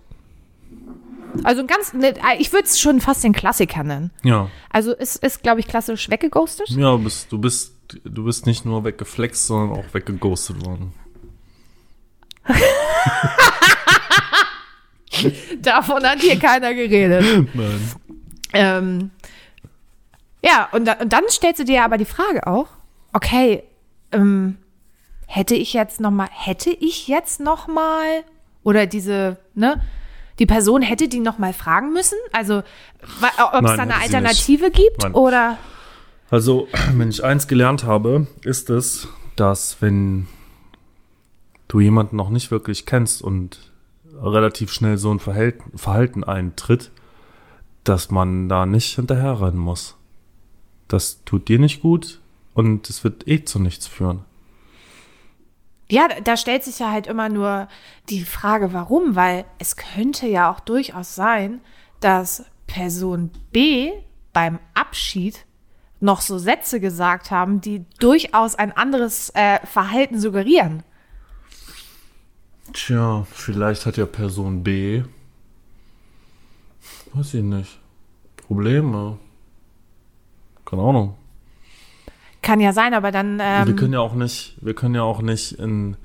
Also 1.45 1.63
ein 1.63 1.67
ganz, 1.67 1.93
ne, 1.93 2.15
ich 2.39 2.53
würde 2.53 2.65
es 2.65 2.81
schon 2.81 3.01
fast 3.01 3.25
den 3.25 3.33
Klassiker 3.33 3.83
nennen. 3.85 4.11
Ja. 4.23 4.51
Also 4.71 4.95
es 4.97 5.17
ist, 5.17 5.43
glaube 5.43 5.61
ich, 5.61 5.69
klassisch 5.69 6.11
weggeghostet. 6.11 6.69
Ja, 6.71 6.93
du 6.93 6.99
bist, 6.99 7.33
du 7.33 7.39
bist, 7.39 7.75
du 8.05 8.25
bist 8.25 8.47
nicht 8.47 8.65
nur 8.65 8.85
weggeflext, 8.85 9.47
sondern 9.47 9.79
auch 9.79 9.85
weggeghostet 9.93 10.65
worden. 10.65 10.93
Davon 15.63 16.03
hat 16.05 16.21
hier 16.21 16.39
keiner 16.39 16.75
geredet. 16.75 17.49
Nein. 17.55 17.93
Ähm, 18.53 19.11
ja, 20.43 20.69
und, 20.73 20.85
da, 20.87 20.95
und 20.95 21.13
dann 21.13 21.25
stellst 21.29 21.61
du 21.61 21.65
dir 21.65 21.85
aber 21.85 21.99
die 21.99 22.05
Frage 22.05 22.47
auch, 22.47 22.69
okay, 23.13 23.65
ähm, 24.13 24.57
hätte 25.27 25.55
ich 25.55 25.73
jetzt 25.73 26.01
noch 26.01 26.11
mal, 26.11 26.29
hätte 26.31 26.71
ich 26.71 27.09
jetzt 27.09 27.41
noch 27.41 27.67
mal 27.69 28.25
oder 28.63 28.87
diese, 28.87 29.39
ne, 29.55 29.81
die 30.39 30.47
Person 30.47 30.83
hätte 30.83 31.09
die 31.09 31.21
noch 31.21 31.39
mal 31.39 31.53
fragen 31.53 31.93
müssen? 31.93 32.19
Also, 32.33 32.59
ob 32.59 33.65
es 33.65 33.77
da 33.77 33.83
eine 33.83 33.97
Alternative 33.97 34.71
gibt 34.71 35.03
Nein. 35.03 35.15
oder? 35.15 35.59
Also, 36.31 36.69
wenn 36.95 37.11
ich 37.11 37.25
eins 37.25 37.49
gelernt 37.49 37.85
habe, 37.85 38.27
ist 38.43 38.71
es, 38.71 39.09
dass 39.37 39.81
wenn 39.81 40.27
du 41.69 41.81
jemanden 41.81 42.17
noch 42.17 42.31
nicht 42.31 42.51
wirklich 42.51 42.87
kennst 42.87 43.23
und 43.23 43.73
relativ 44.21 44.73
schnell 44.73 44.99
so 44.99 45.11
ein 45.13 45.21
Verhalten, 45.21 45.77
Verhalten 45.77 46.25
eintritt, 46.25 46.91
dass 47.85 48.11
man 48.11 48.49
da 48.49 48.67
nicht 48.67 48.97
hinterherrennen 48.97 49.59
muss. 49.59 49.97
Das 50.89 51.23
tut 51.25 51.49
dir 51.49 51.59
nicht 51.59 51.83
gut 51.83 52.21
und 52.55 52.89
es 52.91 53.05
wird 53.05 53.29
eh 53.29 53.45
zu 53.45 53.59
nichts 53.59 53.87
führen. 53.87 54.25
Ja, 55.91 56.09
da- 56.23 56.37
stellt 56.37 56.65
sich 56.65 56.79
ja 56.81 56.91
halt 56.91 57.07
immer 57.07 57.29
nur 57.29 57.69
die 58.11 58.25
Frage, 58.25 58.73
warum, 58.73 59.17
weil 59.17 59.45
es 59.59 59.77
könnte 59.77 60.27
ja 60.27 60.51
auch 60.53 60.61
durchaus 60.61 61.15
sein, 61.15 61.61
dass 62.01 62.45
Person 62.67 63.31
B 63.53 63.93
beim 64.33 64.59
Abschied 64.75 65.47
noch 66.01 66.21
so 66.21 66.39
Sätze 66.39 66.79
gesagt 66.79 67.31
haben, 67.31 67.61
die 67.61 67.85
durchaus 67.99 68.55
ein 68.55 68.77
anderes 68.77 69.31
äh, 69.35 69.59
Verhalten 69.67 70.21
suggerieren. 70.21 70.83
Tja, 72.73 73.27
vielleicht 73.33 73.87
hat 73.87 73.97
ja 73.97 74.05
Person 74.07 74.63
B, 74.63 75.03
weiß 77.15 77.35
ich 77.35 77.43
nicht, 77.43 77.79
Probleme. 78.37 79.19
Keine 80.67 80.83
Ahnung. 80.83 81.17
Kann 82.49 82.61
ja 82.61 82.73
sein, 82.73 82.95
aber 82.95 83.13
dann 83.13 83.37
wir 83.37 83.67
ähm, 83.69 83.77
können 83.77 83.93
ja 83.93 84.01
auch 84.01 84.15
nicht, 84.15 84.57
wir 84.63 84.73
können 84.73 84.95
ja 84.95 85.03
auch 85.03 85.21
nicht 85.21 85.53
in, 85.53 85.99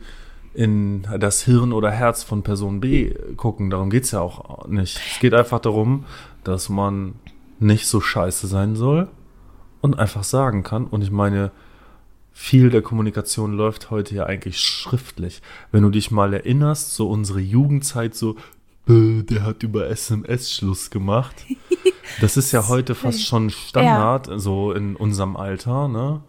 in 0.53 1.07
das 1.17 1.41
Hirn 1.41 1.71
oder 1.71 1.89
Herz 1.89 2.21
von 2.21 2.43
Person 2.43 2.81
B 2.81 3.13
gucken. 3.38 3.69
Darum 3.69 3.89
geht's 3.89 4.12
ja 4.12 4.19
auch 4.19 4.67
nicht. 4.67 5.00
Es 5.13 5.21
geht 5.21 5.33
einfach 5.33 5.59
darum, 5.59 6.03
dass 6.43 6.67
man 6.67 7.15
nicht 7.59 7.88
so 7.88 8.01
scheiße 8.01 8.47
sein 8.47 8.75
soll 8.75 9.07
und 9.79 9.97
einfach 9.97 10.25
sagen 10.25 10.63
kann. 10.63 10.85
Und 10.85 11.01
ich 11.01 11.12
meine, 11.12 11.51
viel 12.33 12.69
der 12.69 12.81
Kommunikation 12.81 13.53
läuft 13.53 13.89
heute 13.89 14.13
ja 14.13 14.25
eigentlich 14.25 14.59
schriftlich. 14.59 15.41
Wenn 15.71 15.83
du 15.83 15.91
dich 15.91 16.12
mal 16.12 16.33
erinnerst, 16.33 16.93
so 16.93 17.09
unsere 17.09 17.39
Jugendzeit, 17.39 18.15
so, 18.15 18.35
"Bäh, 18.85 19.23
der 19.23 19.43
hat 19.43 19.63
über 19.63 19.88
SMS 19.88 20.51
Schluss 20.51 20.89
gemacht. 20.89 21.45
Das 22.22 22.38
ist 22.38 22.51
ja 22.51 22.67
heute 22.67 22.96
fast 22.96 23.25
schon 23.25 23.50
Standard, 23.50 24.29
so 24.36 24.72
in 24.72 24.96
unserem 24.96 25.36
Alter, 25.36 25.88
ne? 25.88 26.22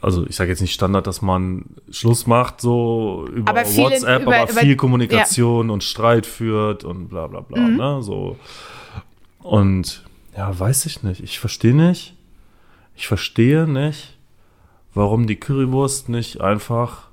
Also 0.00 0.26
ich 0.26 0.34
sage 0.34 0.50
jetzt 0.50 0.60
nicht 0.60 0.74
Standard, 0.74 1.06
dass 1.06 1.22
man 1.22 1.64
Schluss 1.90 2.26
macht, 2.26 2.60
so 2.60 3.26
über 3.32 3.50
Aber 3.50 3.64
viel 3.64 3.84
WhatsApp, 3.84 4.22
über- 4.22 4.36
aber 4.36 4.50
über- 4.50 4.60
viel 4.60 4.74
Kommunikation 4.76 5.70
und 5.70 5.84
Streit 5.84 6.26
führt 6.26 6.82
und 6.84 7.08
bla 7.08 7.28
bla 7.28 7.40
bla, 7.40 7.60
Mhm. 7.60 7.76
ne? 7.76 8.02
So. 8.02 8.36
Und 9.40 10.02
ja, 10.36 10.58
weiß 10.58 10.86
ich 10.86 11.02
nicht. 11.04 11.22
Ich 11.22 11.38
verstehe 11.38 11.74
nicht. 11.74 12.16
Ich 12.96 13.06
verstehe 13.06 13.68
nicht, 13.68 14.16
warum 14.94 15.26
die 15.26 15.36
Currywurst 15.36 16.08
nicht 16.08 16.40
einfach 16.40 17.08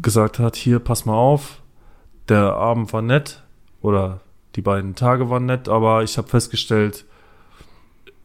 gesagt 0.00 0.38
hat, 0.38 0.56
hier, 0.56 0.78
pass 0.78 1.04
mal 1.04 1.14
auf, 1.14 1.60
der 2.28 2.54
Abend 2.54 2.92
war 2.92 3.02
nett 3.02 3.42
oder 3.82 4.20
die 4.56 4.62
beiden 4.62 4.94
Tage 4.94 5.30
waren 5.30 5.46
nett, 5.46 5.68
aber 5.68 6.02
ich 6.02 6.18
habe 6.18 6.28
festgestellt, 6.28 7.04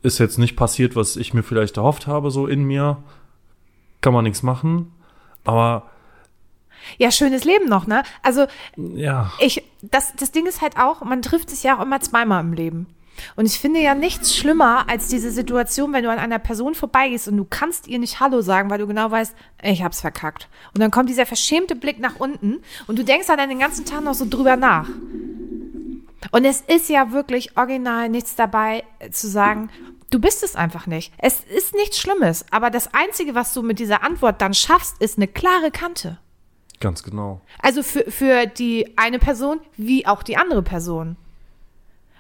ist 0.02 0.20
jetzt 0.20 0.38
nicht 0.38 0.56
passiert, 0.56 0.96
was 0.96 1.16
ich 1.16 1.34
mir 1.34 1.44
vielleicht 1.44 1.78
erhofft 1.78 2.08
habe, 2.08 2.32
so 2.32 2.48
in 2.48 2.64
mir. 2.64 2.98
Kann 4.02 4.14
man 4.14 4.24
nichts 4.24 4.44
machen. 4.44 4.92
Aber 5.44 5.90
Ja, 6.98 7.12
schönes 7.12 7.44
Leben 7.44 7.68
noch, 7.68 7.88
ne? 7.88 8.04
Also 8.22 8.46
ja, 8.78 9.32
ich, 9.40 9.64
das, 9.82 10.14
das 10.16 10.32
Ding 10.32 10.46
ist 10.46 10.62
halt 10.62 10.78
auch, 10.78 11.02
man 11.02 11.22
trifft 11.22 11.50
sich 11.50 11.64
ja 11.64 11.78
auch 11.78 11.82
immer 11.82 12.00
zweimal 12.02 12.42
im 12.42 12.54
Leben. 12.54 12.88
Und 13.36 13.46
ich 13.46 13.60
finde 13.60 13.82
ja 13.82 13.96
nichts 13.96 14.36
schlimmer 14.36 14.90
als 14.90 15.08
diese 15.08 15.32
Situation, 15.32 15.94
wenn 15.94 16.04
du 16.04 16.12
an 16.12 16.20
einer 16.20 16.40
Person 16.40 16.76
vorbeigehst 16.76 17.28
und 17.28 17.38
du 17.38 17.46
kannst 17.46 17.88
ihr 17.88 17.98
nicht 17.98 18.20
Hallo 18.20 18.42
sagen, 18.42 18.70
weil 18.70 18.80
du 18.80 18.88
genau 18.88 19.10
weißt, 19.10 19.34
ich 19.64 19.84
hab's 19.84 20.02
verkackt. 20.02 20.50
Und 20.74 20.82
dann 20.82 20.92
kommt 20.92 21.10
dieser 21.10 21.26
verschämte 21.26 21.76
Blick 21.76 22.00
nach 22.00 22.18
unten 22.18 22.58
und 22.88 23.00
du 23.00 23.04
denkst 23.04 23.28
dann 23.28 23.50
den 23.50 23.60
ganzen 23.60 23.86
Tag 23.86 24.04
noch 24.04 24.14
so 24.14 24.26
drüber 24.30 24.56
nach. 24.58 24.90
Und 26.32 26.46
es 26.46 26.62
ist 26.62 26.90
ja 26.90 27.12
wirklich 27.12 27.58
original 27.58 28.10
nichts 28.10 28.36
dabei 28.36 28.84
äh, 29.00 29.10
zu 29.10 29.28
sagen, 29.28 29.70
du 30.10 30.20
bist 30.20 30.44
es 30.44 30.56
einfach 30.56 30.88
nicht. 30.88 31.14
Es 31.18 31.42
ist 31.42 31.76
nichts 31.76 32.00
Schlimmes, 32.00 32.46
aber 32.52 32.70
das 32.70 32.94
Einzige, 32.94 33.36
was 33.36 33.54
du 33.54 33.62
mit 33.62 33.80
dieser 33.80 34.04
Antwort 34.04 34.42
dann 34.42 34.54
schaffst, 34.54 35.02
ist 35.02 35.18
eine 35.18 35.28
klare 35.28 35.72
Kante. 35.72 36.20
ganz 36.80 37.04
genau. 37.04 37.42
Also 37.62 37.84
für, 37.84 38.10
für 38.10 38.46
die 38.46 38.98
eine 38.98 39.20
Person 39.20 39.60
wie 39.78 40.06
auch 40.06 40.24
die 40.24 40.38
andere 40.38 40.62
Person. 40.62 41.18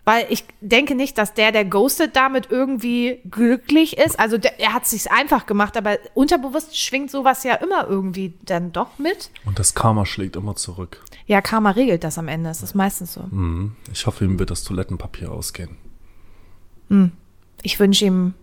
Weil 0.05 0.27
ich 0.29 0.45
denke 0.62 0.93
nicht, 0.95 1.17
dass 1.17 1.33
der, 1.33 1.51
der 1.51 1.65
ghostet, 1.65 2.15
damit 2.15 2.50
irgendwie 2.51 3.19
glücklich 3.29 3.97
ist. 3.97 4.19
Also 4.19 4.38
der, 4.38 4.59
er 4.59 4.74
hat 4.74 4.85
sich's 4.85 5.07
einfach 5.07 5.47
gemacht, 5.47 5.75
aber 5.75 5.97
unterbewusst 6.13 6.79
schwingt 6.79 7.09
sowas 7.09 7.43
ja 7.43 7.55
immer 7.55 7.88
irgendwie 7.88 8.35
dann 8.43 8.71
doch 8.71 9.00
mit. 9.00 9.31
Und 9.45 9.57
das 9.57 9.74
Karma 9.74 10.05
schlägt 10.05 10.35
immer 10.35 10.55
zurück. 10.55 11.03
Ja, 11.25 11.41
Karma 11.41 11.71
regelt 11.71 12.03
das 12.03 12.19
am 12.19 12.27
Ende. 12.27 12.50
Das 12.50 12.62
ist 12.62 12.75
meistens 12.75 13.13
so. 13.13 13.24
Mhm. 13.31 13.75
Ich 13.91 14.05
hoffe, 14.05 14.25
ihm 14.25 14.38
wird 14.38 14.51
das 14.51 14.63
Toilettenpapier 14.63 15.31
ausgehen. 15.31 15.75
Ich 17.63 17.79
wünsche 17.79 18.05
ihm 18.05 18.35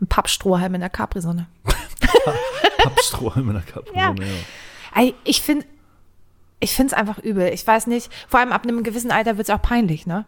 einen 0.00 0.08
Pappstrohhalm 0.08 0.74
in 0.74 0.80
der 0.80 0.90
Capri-Sonne. 0.90 1.46
Pappstrohhalm 2.78 3.48
in 3.48 3.54
der 3.54 3.62
Kappe. 3.62 3.90
Ja. 3.94 4.14
ja. 4.14 5.12
Ich 5.24 5.42
finde 5.42 5.64
ich 6.60 6.74
finde 6.74 6.92
es 6.92 6.98
einfach 6.98 7.18
übel. 7.18 7.52
Ich 7.52 7.64
weiß 7.64 7.86
nicht, 7.86 8.10
vor 8.28 8.40
allem 8.40 8.50
ab 8.50 8.64
einem 8.64 8.82
gewissen 8.82 9.12
Alter 9.12 9.36
wird 9.36 9.48
es 9.48 9.54
auch 9.54 9.62
peinlich, 9.62 10.06
ne? 10.06 10.24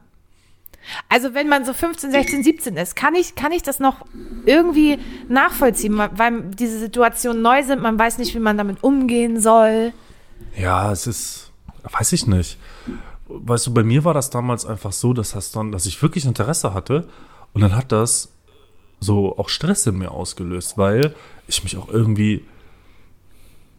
Also 1.08 1.34
wenn 1.34 1.48
man 1.48 1.64
so 1.64 1.72
15, 1.72 2.10
16, 2.10 2.42
17 2.42 2.76
ist, 2.76 2.96
kann 2.96 3.14
ich, 3.14 3.34
kann 3.34 3.52
ich 3.52 3.62
das 3.62 3.80
noch 3.80 4.04
irgendwie 4.46 4.98
nachvollziehen, 5.28 5.98
weil 5.98 6.42
diese 6.50 6.78
Situationen 6.78 7.42
neu 7.42 7.62
sind, 7.62 7.82
man 7.82 7.98
weiß 7.98 8.18
nicht, 8.18 8.34
wie 8.34 8.40
man 8.40 8.56
damit 8.56 8.82
umgehen 8.82 9.40
soll. 9.40 9.92
Ja, 10.56 10.90
es 10.90 11.06
ist, 11.06 11.52
weiß 11.82 12.12
ich 12.12 12.26
nicht. 12.26 12.58
Weißt 13.28 13.66
du, 13.68 13.74
bei 13.74 13.84
mir 13.84 14.04
war 14.04 14.14
das 14.14 14.30
damals 14.30 14.66
einfach 14.66 14.92
so, 14.92 15.12
dass 15.12 15.32
das 15.32 15.52
dann, 15.52 15.70
dass 15.70 15.86
ich 15.86 16.02
wirklich 16.02 16.24
Interesse 16.24 16.74
hatte 16.74 17.08
und 17.52 17.60
dann 17.60 17.76
hat 17.76 17.92
das 17.92 18.32
so 18.98 19.38
auch 19.38 19.48
Stress 19.48 19.86
in 19.86 19.98
mir 19.98 20.10
ausgelöst, 20.10 20.76
weil 20.76 21.14
ich 21.46 21.62
mich 21.64 21.76
auch 21.76 21.88
irgendwie, 21.88 22.44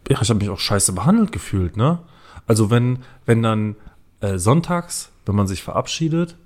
ja, 0.08 0.20
ich 0.20 0.28
habe 0.28 0.40
mich 0.40 0.50
auch 0.50 0.58
scheiße 0.58 0.92
behandelt 0.92 1.32
gefühlt, 1.32 1.76
ne? 1.76 2.00
Also 2.46 2.70
wenn, 2.70 3.04
wenn 3.24 3.42
dann 3.42 3.76
äh, 4.20 4.38
sonntags, 4.38 5.10
wenn 5.26 5.36
man 5.36 5.46
sich 5.46 5.62
verabschiedet, 5.62 6.36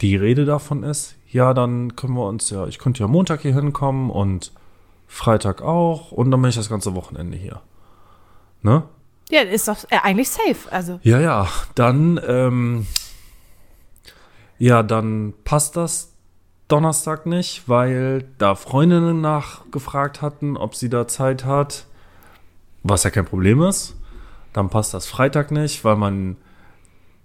die 0.00 0.16
Rede 0.16 0.44
davon 0.44 0.82
ist, 0.82 1.16
ja, 1.30 1.54
dann 1.54 1.96
können 1.96 2.14
wir 2.14 2.26
uns 2.26 2.50
ja, 2.50 2.66
ich 2.66 2.78
könnte 2.78 3.00
ja 3.00 3.08
Montag 3.08 3.42
hier 3.42 3.54
hinkommen 3.54 4.10
und 4.10 4.52
Freitag 5.06 5.62
auch 5.62 6.12
und 6.12 6.30
dann 6.30 6.40
bin 6.40 6.50
ich 6.50 6.56
das 6.56 6.68
ganze 6.68 6.94
Wochenende 6.94 7.36
hier. 7.36 7.60
Ne? 8.62 8.84
Ja, 9.30 9.42
ist 9.42 9.68
doch 9.68 9.84
äh, 9.90 9.98
eigentlich 10.02 10.30
safe. 10.30 10.70
Also 10.70 11.00
Ja, 11.02 11.20
ja, 11.20 11.48
dann, 11.74 12.20
ähm, 12.26 12.86
ja, 14.58 14.82
dann 14.82 15.34
passt 15.44 15.76
das 15.76 16.12
Donnerstag 16.68 17.26
nicht, 17.26 17.68
weil 17.68 18.24
da 18.38 18.54
Freundinnen 18.54 19.20
nachgefragt 19.20 20.22
hatten, 20.22 20.56
ob 20.56 20.74
sie 20.74 20.90
da 20.90 21.08
Zeit 21.08 21.44
hat, 21.44 21.86
was 22.82 23.04
ja 23.04 23.10
kein 23.10 23.24
Problem 23.24 23.62
ist. 23.62 23.96
Dann 24.52 24.68
passt 24.70 24.94
das 24.94 25.06
Freitag 25.06 25.50
nicht, 25.50 25.84
weil 25.84 25.96
man 25.96 26.36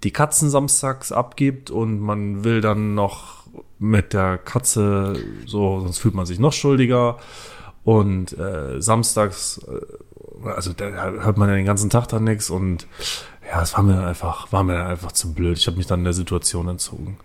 die 0.03 0.12
Katzen 0.12 0.50
samstags 0.50 1.12
abgibt 1.12 1.72
und 1.72 2.00
man 2.00 2.43
will 2.43 2.62
dann 2.62 2.95
noch 2.95 3.43
mit 3.79 4.13
der 4.13 4.38
Katze 4.38 5.15
so, 5.45 5.79
sonst 5.81 6.00
fühlt 6.00 6.13
man 6.13 6.25
sich 6.25 6.39
noch 6.39 6.53
schuldiger. 6.53 7.17
Und 7.83 8.38
äh, 8.38 8.81
samstags, 8.81 9.60
äh, 9.67 10.48
also 10.48 10.72
da 10.74 10.86
hört 10.86 11.38
man 11.38 11.50
ja 11.50 11.55
den 11.55 11.65
ganzen 11.65 11.89
Tag 11.89 12.07
dann 12.07 12.24
nichts 12.24 12.50
und 12.50 12.88
ja, 13.45 13.62
es 13.62 13.74
war 13.75 13.83
mir 13.83 13.93
dann 13.95 14.05
einfach, 14.05 14.51
war 14.51 14.63
mir 14.63 14.74
dann 14.74 14.88
einfach 14.88 15.12
zu 15.12 15.33
blöd. 15.33 15.57
Ich 15.57 15.67
habe 15.67 15.77
mich 15.77 15.86
dann 15.86 16.03
der 16.03 16.13
Situation 16.13 16.67
entzogen. 16.69 17.17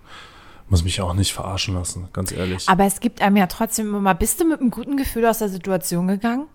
Muss 0.69 0.85
mich 0.85 1.01
auch 1.01 1.15
nicht 1.15 1.33
verarschen 1.33 1.75
lassen, 1.75 2.09
ganz 2.13 2.33
ehrlich. 2.33 2.69
Aber 2.69 2.85
es 2.85 3.01
gibt 3.01 3.23
einem 3.23 3.37
ja 3.37 3.47
trotzdem 3.47 3.89
immer 3.89 4.01
mal, 4.01 4.15
bist 4.15 4.41
du 4.41 4.45
mit 4.45 4.61
einem 4.61 4.71
guten 4.71 4.97
Gefühl 4.97 5.25
aus 5.27 5.39
der 5.39 5.49
Situation 5.49 6.09
gegangen? 6.09 6.47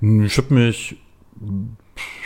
Ich 0.00 0.36
habe 0.36 0.54
mich, 0.54 0.96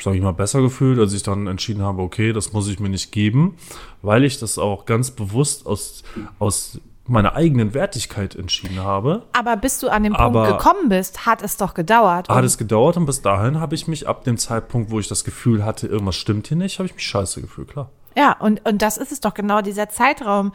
sage 0.03 0.17
ich 0.17 0.23
mal, 0.23 0.33
besser 0.33 0.61
gefühlt, 0.63 0.99
als 0.99 1.13
ich 1.13 1.23
dann 1.23 1.47
entschieden 1.47 1.83
habe, 1.83 2.03
okay, 2.03 2.33
das 2.33 2.53
muss 2.53 2.69
ich 2.69 2.79
mir 2.81 2.89
nicht 2.89 3.13
geben, 3.13 3.57
weil 4.03 4.25
ich 4.25 4.39
das 4.39 4.59
auch 4.59 4.87
ganz 4.87 5.11
bewusst 5.11 5.67
aus, 5.67 6.05
aus 6.39 6.81
meiner 7.09 7.35
eigenen 7.35 7.75
Wertigkeit 7.75 8.35
entschieden 8.35 8.81
habe. 8.81 9.23
Aber 9.33 9.57
bis 9.57 9.79
du 9.79 9.89
an 9.89 10.03
den 10.03 10.15
Aber- 10.15 10.45
Punkt 10.47 10.59
gekommen 10.59 10.89
bist, 10.89 11.27
hat 11.27 11.43
es 11.43 11.57
doch 11.57 11.75
gedauert. 11.75 12.29
Hat 12.29 12.45
es 12.45 12.59
gedauert 12.59 12.97
und 12.97 13.07
bis 13.07 13.23
dahin 13.23 13.61
habe 13.61 13.75
ich 13.75 13.87
mich 13.89 14.09
ab 14.09 14.25
dem 14.25 14.39
Zeitpunkt, 14.39 14.91
wo 14.91 14.99
ich 14.99 15.09
das 15.09 15.25
Gefühl 15.25 15.65
hatte, 15.65 15.87
irgendwas 15.87 16.17
stimmt 16.17 16.49
hier 16.49 16.57
nicht, 16.57 16.79
habe 16.79 16.87
ich 16.87 16.95
mich 16.95 17.07
scheiße 17.07 17.41
gefühlt, 17.41 17.69
klar. 17.69 17.91
Ja, 18.17 18.33
und, 18.39 18.67
und 18.67 18.81
das 18.83 18.97
ist 18.97 19.13
es 19.13 19.21
doch 19.21 19.35
genau, 19.35 19.61
dieser 19.61 19.89
Zeitraum 19.89 20.53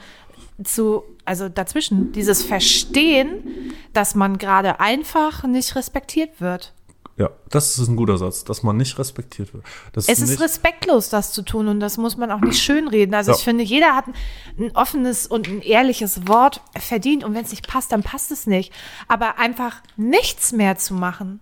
zu, 0.63 1.03
also 1.25 1.47
dazwischen, 1.47 2.11
dieses 2.11 2.43
Verstehen, 2.43 3.71
dass 3.93 4.15
man 4.15 4.37
gerade 4.37 4.79
einfach 4.79 5.43
nicht 5.43 5.75
respektiert 5.75 6.41
wird. 6.41 6.73
Ja, 7.17 7.29
das 7.49 7.77
ist 7.77 7.87
ein 7.87 7.95
guter 7.97 8.17
Satz, 8.17 8.43
dass 8.45 8.63
man 8.63 8.77
nicht 8.77 8.97
respektiert 8.97 9.53
wird. 9.53 9.63
Das 9.93 10.07
Es 10.07 10.19
ist 10.21 10.39
respektlos, 10.39 11.09
das 11.09 11.33
zu 11.33 11.41
tun 11.43 11.67
und 11.67 11.79
das 11.79 11.97
muss 11.97 12.17
man 12.17 12.31
auch 12.31 12.39
nicht 12.39 12.59
schönreden. 12.61 13.13
Also 13.13 13.31
Ja. 13.31 13.37
ich 13.37 13.43
finde, 13.43 13.63
jeder 13.63 13.95
hat 13.95 14.07
ein, 14.07 14.13
ein 14.57 14.75
offenes 14.75 15.27
und 15.27 15.47
ein 15.47 15.61
ehrliches 15.61 16.27
Wort 16.27 16.61
verdient 16.79 17.23
und 17.23 17.33
wenn 17.33 17.43
es 17.43 17.51
nicht 17.51 17.67
passt, 17.67 17.91
dann 17.91 18.01
passt 18.01 18.31
es 18.31 18.47
nicht. 18.47 18.71
Aber 19.07 19.37
einfach 19.37 19.81
nichts 19.97 20.51
mehr 20.51 20.77
zu 20.77 20.93
machen, 20.93 21.41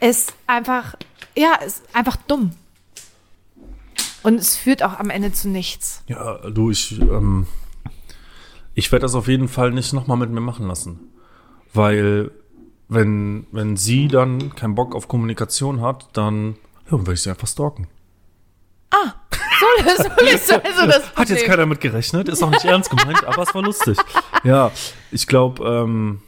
ist 0.00 0.34
einfach, 0.46 0.96
ja, 1.36 1.54
ist 1.64 1.82
einfach 1.94 2.16
dumm. 2.16 2.50
Und 4.24 4.34
es 4.36 4.56
führt 4.56 4.82
auch 4.82 4.98
am 4.98 5.10
Ende 5.10 5.32
zu 5.32 5.48
nichts. 5.48 6.02
Ja, 6.06 6.38
du, 6.50 6.70
ich, 6.70 7.00
ähm, 7.00 7.46
ich 8.74 8.90
werde 8.92 9.02
das 9.02 9.14
auf 9.14 9.26
jeden 9.28 9.48
Fall 9.48 9.70
nicht 9.72 9.92
nochmal 9.92 10.16
mit 10.16 10.30
mir 10.30 10.40
machen 10.40 10.66
lassen. 10.66 11.00
Weil, 11.74 12.30
wenn, 12.92 13.46
wenn 13.52 13.76
sie 13.76 14.08
dann 14.08 14.54
keinen 14.54 14.74
Bock 14.74 14.94
auf 14.94 15.08
Kommunikation 15.08 15.80
hat, 15.80 16.08
dann 16.12 16.56
ja, 16.86 16.98
werde 16.98 17.12
ich 17.14 17.22
sie 17.22 17.30
einfach 17.30 17.48
stalken. 17.48 17.88
So 19.62 19.84
löst 19.84 20.02
so 20.18 20.24
löst 20.24 20.52
also 20.52 20.86
das 20.86 21.14
Hat 21.14 21.28
jetzt 21.28 21.38
Problem. 21.38 21.50
keiner 21.50 21.66
mit 21.66 21.80
gerechnet, 21.80 22.28
ist 22.28 22.42
auch 22.42 22.50
nicht 22.50 22.64
ernst 22.64 22.90
gemeint, 22.90 23.24
aber 23.24 23.42
es 23.42 23.54
war 23.54 23.62
lustig. 23.62 23.96
Ja, 24.44 24.70
ich 25.10 25.26
glaube, 25.26 25.64
ähm, 25.64 26.20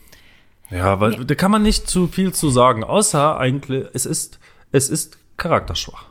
ja, 0.70 1.00
weil 1.00 1.24
da 1.24 1.34
kann 1.34 1.50
man 1.50 1.62
nicht 1.62 1.88
zu 1.88 2.06
viel 2.06 2.32
zu 2.32 2.50
sagen, 2.50 2.84
außer 2.84 3.38
eigentlich, 3.38 3.86
es 3.92 4.06
ist, 4.06 4.38
es 4.72 4.88
ist 4.88 5.18
charakterschwach. 5.36 6.06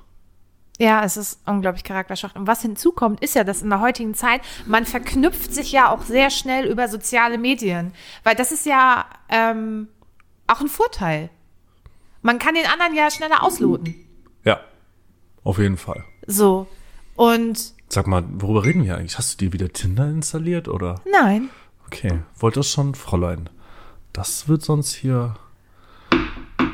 Ja, 0.80 1.04
es 1.04 1.18
ist 1.18 1.40
unglaublich 1.46 1.84
charakterschwach. 1.84 2.36
Und 2.36 2.48
was 2.48 2.62
hinzukommt, 2.62 3.22
ist 3.22 3.36
ja, 3.36 3.44
dass 3.44 3.62
in 3.62 3.70
der 3.70 3.80
heutigen 3.80 4.16
Zeit, 4.16 4.42
man 4.66 4.86
verknüpft 4.86 5.54
sich 5.54 5.72
ja 5.72 5.92
auch 5.92 6.02
sehr 6.02 6.32
schnell 6.32 6.66
über 6.66 6.88
soziale 6.88 7.38
Medien. 7.38 7.94
Weil 8.24 8.36
das 8.36 8.52
ist 8.52 8.66
ja 8.66 9.06
ähm, 9.30 9.88
auch 10.48 10.62
ein 10.62 10.68
Vorteil. 10.68 11.30
Man 12.22 12.40
kann 12.40 12.56
den 12.56 12.66
anderen 12.66 12.96
ja 12.96 13.12
schneller 13.12 13.44
ausloten. 13.44 13.96
Ja, 14.44 14.60
auf 15.44 15.58
jeden 15.58 15.78
Fall. 15.78 16.04
So. 16.28 16.68
Und 17.16 17.74
Sag 17.90 18.08
mal, 18.08 18.24
worüber 18.30 18.64
reden 18.64 18.86
wir 18.86 18.98
eigentlich? 18.98 19.18
Hast 19.18 19.34
du 19.34 19.46
dir 19.46 19.54
wieder 19.54 19.72
Tinder 19.72 20.08
installiert 20.10 20.68
oder? 20.68 21.02
nein. 21.10 21.50
Okay, 21.86 22.22
wollte 22.40 22.62
das 22.62 22.70
schon, 22.72 22.96
Fräulein. 22.96 23.50
Das 24.14 24.48
wird 24.48 24.64
sonst 24.64 24.96
hier 24.96 25.36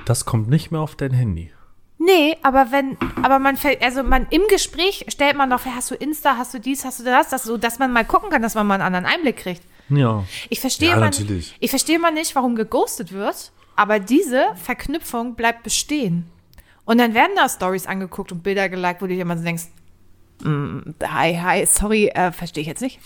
Das 0.06 0.26
kommt 0.26 0.50
nicht 0.50 0.72
mehr 0.72 0.80
auf 0.82 0.96
dein 0.96 1.12
Handy. 1.12 1.52
Nee, 1.98 2.38
aber 2.42 2.72
wenn, 2.72 2.98
aber 3.22 3.40
man 3.40 3.58
fällt, 3.58 3.82
also 3.84 4.02
man 4.02 4.26
im 4.30 4.44
Gespräch 4.50 5.06
stellt 5.10 5.36
man 5.36 5.50
doch, 5.50 5.66
hast 5.66 5.92
du 5.92 5.96
Insta, 5.96 6.38
hast 6.38 6.54
du 6.54 6.60
dies, 6.60 6.86
hast 6.86 7.02
du 7.02 7.04
das, 7.04 7.30
dass, 7.30 7.44
so, 7.44 7.58
dass 7.58 7.78
man 7.78 7.92
mal 7.92 8.06
gucken 8.06 8.30
kann, 8.30 8.42
dass 8.42 8.56
man 8.56 8.66
mal 8.66 8.76
einen 8.76 8.84
anderen 8.96 9.06
Einblick 9.06 9.38
kriegt. 9.38 9.62
Ja. 9.90 10.26
Ich 10.50 10.60
verstehe 10.60 10.90
Ja, 10.90 10.96
mal, 10.96 11.06
natürlich. 11.06 11.56
ich 11.60 11.70
verstehe 11.70 12.00
mal 12.00 12.12
nicht, 12.12 12.36
warum 12.36 12.56
geghostet 12.56 13.12
wird, 13.12 13.52
aber 13.76 14.00
diese 14.00 14.46
Verknüpfung 14.56 15.36
bleibt 15.36 15.64
bestehen. 15.64 16.26
Und 16.86 16.98
dann 16.98 17.14
werden 17.14 17.32
da 17.36 17.48
Stories 17.48 17.86
angeguckt 17.88 18.32
und 18.32 18.44
Bilder 18.44 18.68
geliked, 18.70 19.02
wo 19.02 19.08
du 19.08 19.14
dir 19.14 19.22
immer 19.22 19.38
so 19.38 19.44
denkst, 19.44 19.66
mm, 20.44 20.80
hi, 21.04 21.36
hi, 21.36 21.66
sorry, 21.66 22.08
äh, 22.08 22.32
verstehe 22.32 22.62
ich 22.62 22.68
jetzt 22.68 22.82
nicht. 22.82 23.00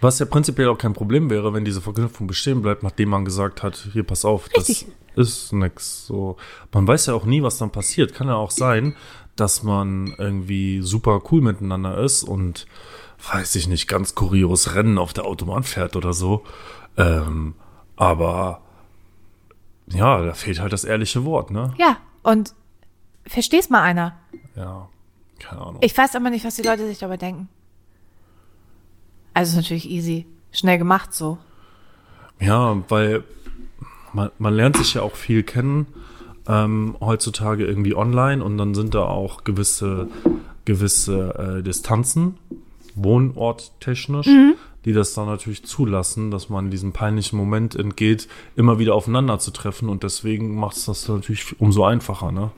Was 0.00 0.18
ja 0.18 0.26
prinzipiell 0.26 0.68
auch 0.68 0.78
kein 0.78 0.94
Problem 0.94 1.30
wäre, 1.30 1.54
wenn 1.54 1.64
diese 1.64 1.80
Verknüpfung 1.80 2.26
bestehen 2.26 2.60
bleibt, 2.60 2.82
nachdem 2.82 3.10
man 3.10 3.24
gesagt 3.24 3.62
hat, 3.62 3.88
hier 3.92 4.02
pass 4.02 4.24
auf, 4.24 4.48
Richtig. 4.56 4.86
das 5.14 5.28
ist 5.28 5.52
nix. 5.52 6.06
So, 6.06 6.36
man 6.72 6.86
weiß 6.86 7.06
ja 7.06 7.14
auch 7.14 7.24
nie, 7.24 7.42
was 7.42 7.58
dann 7.58 7.70
passiert. 7.70 8.12
Kann 8.12 8.26
ja 8.26 8.34
auch 8.34 8.50
sein, 8.50 8.96
dass 9.36 9.62
man 9.62 10.14
irgendwie 10.18 10.80
super 10.82 11.22
cool 11.30 11.40
miteinander 11.40 11.98
ist 11.98 12.24
und 12.24 12.66
weiß 13.30 13.54
ich 13.56 13.68
nicht, 13.68 13.88
ganz 13.88 14.14
kurios 14.14 14.74
Rennen 14.74 14.98
auf 14.98 15.12
der 15.12 15.24
Autobahn 15.24 15.62
fährt 15.62 15.96
oder 15.96 16.12
so. 16.12 16.44
Ähm, 16.96 17.54
aber 17.96 18.60
ja, 19.86 20.22
da 20.22 20.34
fehlt 20.34 20.60
halt 20.60 20.72
das 20.72 20.84
ehrliche 20.84 21.24
Wort, 21.24 21.50
ne? 21.50 21.74
Ja, 21.78 21.98
und 22.22 22.54
versteh's 23.26 23.70
mal 23.70 23.82
einer. 23.82 24.16
Ja, 24.56 24.88
keine 25.38 25.60
Ahnung. 25.60 25.78
Ich 25.80 25.96
weiß 25.96 26.16
aber 26.16 26.30
nicht, 26.30 26.44
was 26.44 26.56
die 26.56 26.62
Leute 26.62 26.86
sich 26.86 26.98
dabei 26.98 27.16
denken. 27.16 27.48
Also 29.34 29.50
ist 29.50 29.56
natürlich 29.56 29.88
easy. 29.88 30.26
Schnell 30.50 30.78
gemacht 30.78 31.14
so. 31.14 31.38
Ja, 32.40 32.76
weil 32.88 33.24
man, 34.12 34.30
man 34.38 34.54
lernt 34.54 34.76
sich 34.76 34.94
ja 34.94 35.02
auch 35.02 35.14
viel 35.14 35.42
kennen 35.42 35.86
ähm, 36.46 36.96
heutzutage 37.00 37.64
irgendwie 37.64 37.94
online 37.94 38.42
und 38.42 38.58
dann 38.58 38.74
sind 38.74 38.94
da 38.94 39.04
auch 39.04 39.44
gewisse, 39.44 40.08
gewisse 40.64 41.58
äh, 41.58 41.62
Distanzen, 41.62 42.38
wohnorttechnisch, 42.96 44.28
die 44.84 44.92
das 44.92 45.14
dann 45.14 45.26
natürlich 45.26 45.64
zulassen, 45.64 46.30
dass 46.30 46.48
man 46.48 46.70
diesem 46.70 46.92
peinlichen 46.92 47.38
Moment 47.38 47.74
entgeht, 47.74 48.28
immer 48.56 48.78
wieder 48.78 48.94
aufeinander 48.94 49.38
zu 49.38 49.50
treffen 49.50 49.88
und 49.88 50.02
deswegen 50.02 50.54
macht 50.54 50.76
es 50.76 50.86
das 50.86 51.08
natürlich 51.08 51.60
umso 51.60 51.84
einfacher, 51.84 52.32
ne? 52.32 52.50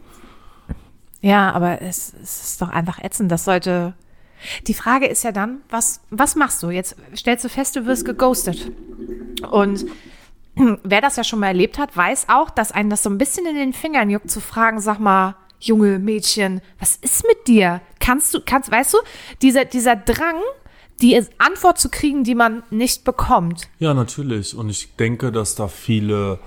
Ja, 1.25 1.53
aber 1.53 1.81
es, 1.81 2.13
es 2.23 2.43
ist 2.43 2.61
doch 2.61 2.69
einfach 2.69 3.03
ätzend. 3.03 3.33
Das 3.33 3.47
sollte. 3.47 3.95
Die 4.67 4.75
Frage 4.75 5.07
ist 5.07 5.25
ja 5.25 5.33
dann, 5.33 5.63
was, 5.71 6.03
was 6.11 6.37
machst 6.37 6.63
du? 6.63 6.69
Jetzt 6.69 6.97
stellst 7.17 7.47
du 7.47 7.49
fest, 7.49 7.77
du 7.77 7.87
wirst 7.87 8.05
geghostet. 8.05 8.71
Und 9.51 9.87
wer 10.83 11.01
das 11.01 11.17
ja 11.17 11.25
schon 11.25 11.39
mal 11.39 11.47
erlebt 11.47 11.79
hat, 11.79 11.97
weiß 11.97 12.27
auch, 12.29 12.51
dass 12.51 12.73
einen 12.73 12.91
das 12.91 13.03
so 13.03 13.09
ein 13.09 13.17
bisschen 13.17 13.47
in 13.47 13.57
den 13.57 13.73
Fingern 13.73 14.11
juckt, 14.11 14.31
zu 14.31 14.41
fragen, 14.41 14.81
sag 14.81 14.99
mal, 14.99 15.35
Junge, 15.65 15.99
Mädchen, 15.99 16.61
was 16.79 16.97
ist 16.97 17.25
mit 17.27 17.49
dir? 17.49 17.81
Kannst 18.01 18.35
du, 18.35 18.41
kannst, 18.45 18.71
weißt 18.71 18.95
du, 18.95 18.99
dieser, 19.41 19.65
dieser 19.65 19.97
Drang, 19.97 20.37
die 21.01 21.21
Antwort 21.39 21.79
zu 21.79 21.89
kriegen, 21.89 22.23
die 22.23 22.35
man 22.35 22.63
nicht 22.71 23.05
bekommt. 23.05 23.69
Ja, 23.79 23.95
natürlich. 23.95 24.55
Und 24.55 24.69
ich 24.69 24.95
denke, 24.97 25.33
dass 25.33 25.55
da 25.55 25.69
viele 25.69 26.39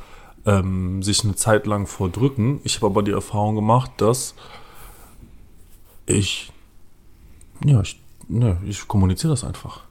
ähm, 0.45 1.03
sich 1.03 1.23
eine 1.23 1.35
Zeit 1.35 1.67
lang 1.67 1.87
vordrücken. 1.87 2.61
Ich 2.63 2.77
habe 2.77 2.85
aber 2.87 3.03
die 3.03 3.11
Erfahrung 3.11 3.55
gemacht, 3.55 3.91
dass 3.97 4.35
ich, 6.05 6.51
ja, 7.65 7.81
ich, 7.81 7.99
ne, 8.27 8.57
ich 8.65 8.87
kommuniziere 8.87 9.33
das 9.33 9.43
einfach. 9.43 9.81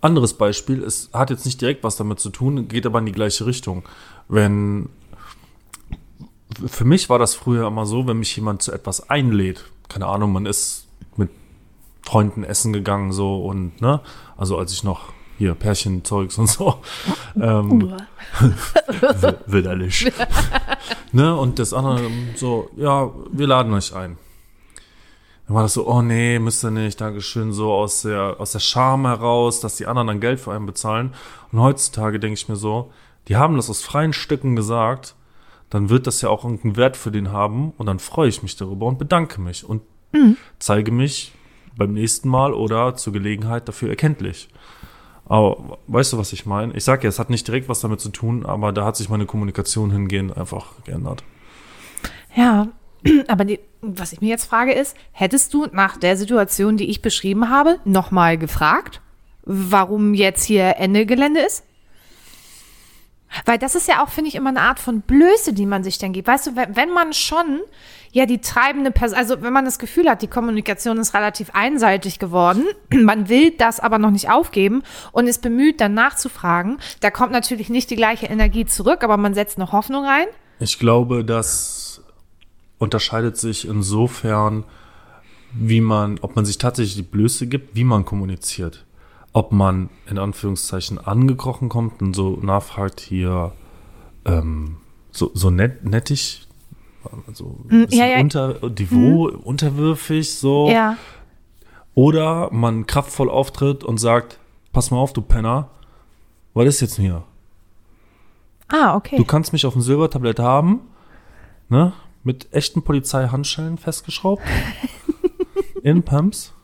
Anderes 0.00 0.34
Beispiel, 0.34 0.82
es 0.82 1.10
hat 1.12 1.30
jetzt 1.30 1.44
nicht 1.44 1.60
direkt 1.60 1.82
was 1.82 1.96
damit 1.96 2.20
zu 2.20 2.30
tun, 2.30 2.68
geht 2.68 2.86
aber 2.86 3.00
in 3.00 3.06
die 3.06 3.12
gleiche 3.12 3.44
Richtung. 3.44 3.82
Wenn, 4.28 4.88
für 6.66 6.84
mich 6.84 7.08
war 7.10 7.18
das 7.18 7.34
früher 7.34 7.66
immer 7.66 7.86
so, 7.86 8.06
wenn 8.06 8.18
mich 8.18 8.34
jemand 8.36 8.62
zu 8.62 8.72
etwas 8.72 9.10
einlädt, 9.10 9.64
keine 9.88 10.06
Ahnung, 10.06 10.32
man 10.32 10.46
ist 10.46 10.86
mit 11.16 11.30
Freunden 12.02 12.44
essen 12.44 12.72
gegangen 12.72 13.12
so 13.12 13.44
und, 13.44 13.80
ne, 13.80 14.00
also 14.36 14.58
als 14.58 14.72
ich 14.72 14.84
noch 14.84 15.12
hier 15.38 15.54
Pärchenzeugs 15.54 16.38
und 16.38 16.48
so, 16.48 16.76
ähm, 17.40 17.92
wi- 18.40 19.34
widerlich. 19.46 20.10
ne, 21.12 21.36
und 21.36 21.58
das 21.58 21.72
andere 21.74 22.10
so, 22.36 22.70
ja, 22.76 23.10
wir 23.30 23.46
laden 23.46 23.72
euch 23.74 23.94
ein. 23.94 24.16
Dann 25.46 25.54
war 25.54 25.62
das 25.62 25.74
so, 25.74 25.86
oh 25.86 26.02
nee, 26.02 26.38
müsst 26.40 26.64
ihr 26.64 26.70
nicht, 26.72 27.00
Dankeschön, 27.00 27.52
so 27.52 27.72
aus 27.72 28.02
der, 28.02 28.36
aus 28.40 28.52
der 28.52 28.58
Scham 28.58 29.06
heraus, 29.06 29.60
dass 29.60 29.76
die 29.76 29.86
anderen 29.86 30.08
dann 30.08 30.20
Geld 30.20 30.40
für 30.40 30.52
einen 30.52 30.66
bezahlen. 30.66 31.14
Und 31.52 31.60
heutzutage 31.60 32.18
denke 32.18 32.34
ich 32.34 32.48
mir 32.48 32.56
so, 32.56 32.90
die 33.28 33.36
haben 33.36 33.56
das 33.56 33.70
aus 33.70 33.82
freien 33.82 34.12
Stücken 34.12 34.56
gesagt, 34.56 35.14
dann 35.70 35.88
wird 35.88 36.06
das 36.06 36.20
ja 36.22 36.28
auch 36.28 36.44
irgendeinen 36.44 36.76
Wert 36.76 36.96
für 36.96 37.10
den 37.10 37.32
haben 37.32 37.72
und 37.78 37.86
dann 37.86 37.98
freue 37.98 38.28
ich 38.28 38.42
mich 38.42 38.56
darüber 38.56 38.86
und 38.86 38.98
bedanke 38.98 39.40
mich 39.40 39.68
und 39.68 39.82
zeige 40.58 40.92
mich 40.92 41.32
beim 41.76 41.92
nächsten 41.92 42.28
Mal 42.28 42.54
oder 42.54 42.94
zur 42.94 43.12
Gelegenheit 43.12 43.68
dafür 43.68 43.90
erkenntlich. 43.90 44.48
Aber 45.26 45.78
weißt 45.88 46.12
du, 46.12 46.18
was 46.18 46.32
ich 46.32 46.46
meine? 46.46 46.74
Ich 46.74 46.84
sage 46.84 47.02
ja, 47.02 47.08
es 47.08 47.18
hat 47.18 47.30
nicht 47.30 47.46
direkt 47.46 47.68
was 47.68 47.80
damit 47.80 48.00
zu 48.00 48.10
tun, 48.10 48.46
aber 48.46 48.72
da 48.72 48.84
hat 48.84 48.96
sich 48.96 49.08
meine 49.08 49.26
Kommunikation 49.26 49.90
hingehend 49.90 50.36
einfach 50.36 50.84
geändert. 50.84 51.24
Ja, 52.34 52.68
aber 53.28 53.44
die, 53.44 53.58
was 53.80 54.12
ich 54.12 54.20
mir 54.20 54.28
jetzt 54.28 54.44
frage 54.44 54.72
ist, 54.72 54.96
hättest 55.12 55.52
du 55.52 55.66
nach 55.72 55.96
der 55.96 56.16
Situation, 56.16 56.76
die 56.76 56.88
ich 56.88 57.02
beschrieben 57.02 57.50
habe, 57.50 57.80
nochmal 57.84 58.38
gefragt, 58.38 59.00
warum 59.42 60.14
jetzt 60.14 60.44
hier 60.44 60.76
Ende 60.78 61.06
Gelände 61.06 61.40
ist? 61.40 61.64
Weil 63.44 63.58
das 63.58 63.74
ist 63.74 63.88
ja 63.88 64.02
auch, 64.02 64.08
finde 64.08 64.28
ich, 64.28 64.34
immer 64.34 64.50
eine 64.50 64.62
Art 64.62 64.78
von 64.78 65.00
Blöße, 65.00 65.52
die 65.52 65.66
man 65.66 65.84
sich 65.84 65.98
dann 65.98 66.12
gibt. 66.12 66.28
Weißt 66.28 66.46
du, 66.46 66.56
wenn, 66.56 66.90
man 66.90 67.12
schon 67.12 67.60
ja 68.12 68.26
die 68.26 68.40
treibende 68.40 68.90
Person, 68.90 69.18
also 69.18 69.42
wenn 69.42 69.52
man 69.52 69.64
das 69.64 69.78
Gefühl 69.78 70.08
hat, 70.08 70.22
die 70.22 70.28
Kommunikation 70.28 70.98
ist 70.98 71.14
relativ 71.14 71.50
einseitig 71.52 72.18
geworden, 72.18 72.64
man 72.90 73.28
will 73.28 73.50
das 73.52 73.80
aber 73.80 73.98
noch 73.98 74.10
nicht 74.10 74.30
aufgeben 74.30 74.82
und 75.12 75.26
ist 75.26 75.42
bemüht, 75.42 75.80
dann 75.80 75.94
nachzufragen, 75.94 76.78
da 77.00 77.10
kommt 77.10 77.32
natürlich 77.32 77.68
nicht 77.68 77.90
die 77.90 77.96
gleiche 77.96 78.26
Energie 78.26 78.66
zurück, 78.66 79.04
aber 79.04 79.16
man 79.16 79.34
setzt 79.34 79.58
noch 79.58 79.72
Hoffnung 79.72 80.04
rein. 80.04 80.26
Ich 80.58 80.78
glaube, 80.78 81.24
das 81.24 82.02
unterscheidet 82.78 83.36
sich 83.36 83.68
insofern, 83.68 84.64
wie 85.52 85.80
man, 85.80 86.18
ob 86.20 86.36
man 86.36 86.44
sich 86.44 86.58
tatsächlich 86.58 86.96
die 86.96 87.02
Blöße 87.02 87.46
gibt, 87.46 87.74
wie 87.74 87.84
man 87.84 88.04
kommuniziert. 88.04 88.84
Ob 89.36 89.52
man 89.52 89.90
in 90.06 90.16
Anführungszeichen 90.16 90.96
angekrochen 90.96 91.68
kommt 91.68 92.00
und 92.00 92.16
so 92.16 92.38
nachfragt 92.40 93.00
hier, 93.00 93.52
ähm, 94.24 94.78
so, 95.10 95.30
so 95.34 95.50
nett, 95.50 95.84
nettig, 95.84 96.48
also 97.26 97.58
bisschen 97.68 97.98
ja, 97.98 98.06
ja. 98.06 98.20
unter 98.20 98.66
Niveau, 98.70 99.28
unterwürfig, 99.28 100.34
so. 100.34 100.70
Ja. 100.70 100.96
Oder 101.94 102.50
man 102.50 102.86
kraftvoll 102.86 103.28
auftritt 103.28 103.84
und 103.84 103.98
sagt, 103.98 104.38
pass 104.72 104.90
mal 104.90 104.96
auf, 104.96 105.12
du 105.12 105.20
Penner, 105.20 105.68
was 106.54 106.64
ist 106.68 106.80
jetzt 106.80 106.96
hier? 106.96 107.22
Ah, 108.68 108.96
okay. 108.96 109.18
Du 109.18 109.26
kannst 109.26 109.52
mich 109.52 109.66
auf 109.66 109.74
dem 109.74 109.82
Silbertablett 109.82 110.38
haben, 110.38 110.80
ne? 111.68 111.92
Mit 112.24 112.50
echten 112.54 112.80
Polizeihandschellen 112.80 113.76
festgeschraubt. 113.76 114.42
in 115.82 116.04
Pumps. 116.04 116.54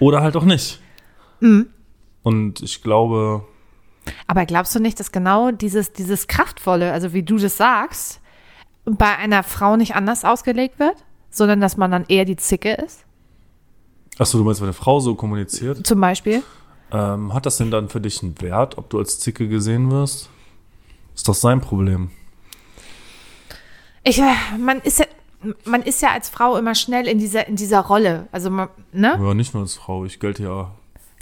Oder 0.00 0.22
halt 0.22 0.36
auch 0.36 0.44
nicht. 0.44 0.80
Und 1.40 2.60
ich 2.62 2.82
glaube, 2.82 3.44
Aber 4.26 4.46
glaubst 4.46 4.74
du 4.74 4.80
nicht, 4.80 4.98
dass 5.00 5.12
genau 5.12 5.50
dieses, 5.50 5.92
dieses 5.92 6.26
Kraftvolle, 6.26 6.92
also 6.92 7.12
wie 7.12 7.22
du 7.22 7.36
das 7.38 7.56
sagst, 7.56 8.20
bei 8.84 9.16
einer 9.16 9.42
Frau 9.42 9.76
nicht 9.76 9.94
anders 9.96 10.24
ausgelegt 10.24 10.78
wird, 10.78 11.04
sondern 11.30 11.60
dass 11.60 11.76
man 11.76 11.90
dann 11.90 12.04
eher 12.08 12.24
die 12.24 12.36
Zicke 12.36 12.72
ist? 12.72 13.04
achso, 14.18 14.38
du 14.38 14.44
meinst, 14.44 14.60
wenn 14.60 14.68
eine 14.68 14.72
Frau 14.72 14.98
so 15.00 15.14
kommuniziert, 15.14 15.86
Zum 15.86 16.00
Beispiel? 16.00 16.42
ähm, 16.90 17.34
hat 17.34 17.44
das 17.46 17.58
denn 17.58 17.70
dann 17.70 17.88
für 17.88 18.00
dich 18.00 18.22
einen 18.22 18.40
Wert, 18.40 18.78
ob 18.78 18.88
du 18.90 18.98
als 18.98 19.18
Zicke 19.20 19.46
gesehen 19.48 19.90
wirst? 19.90 20.30
Ist 21.14 21.28
doch 21.28 21.34
sein 21.34 21.60
Problem. 21.60 22.10
Ich, 24.04 24.18
äh, 24.20 24.24
man 24.58 24.80
ist 24.80 25.00
ja, 25.00 25.06
man 25.64 25.82
ist 25.82 26.00
ja 26.00 26.12
als 26.12 26.28
Frau 26.28 26.56
immer 26.56 26.74
schnell 26.74 27.06
in 27.08 27.18
dieser, 27.18 27.46
in 27.48 27.56
dieser 27.56 27.80
Rolle. 27.80 28.28
Also, 28.32 28.50
man, 28.50 28.68
ne? 28.92 29.18
Ja, 29.20 29.34
nicht 29.34 29.52
nur 29.52 29.62
als 29.64 29.74
Frau, 29.74 30.04
ich 30.04 30.20
gelte 30.20 30.44
ja, 30.44 30.72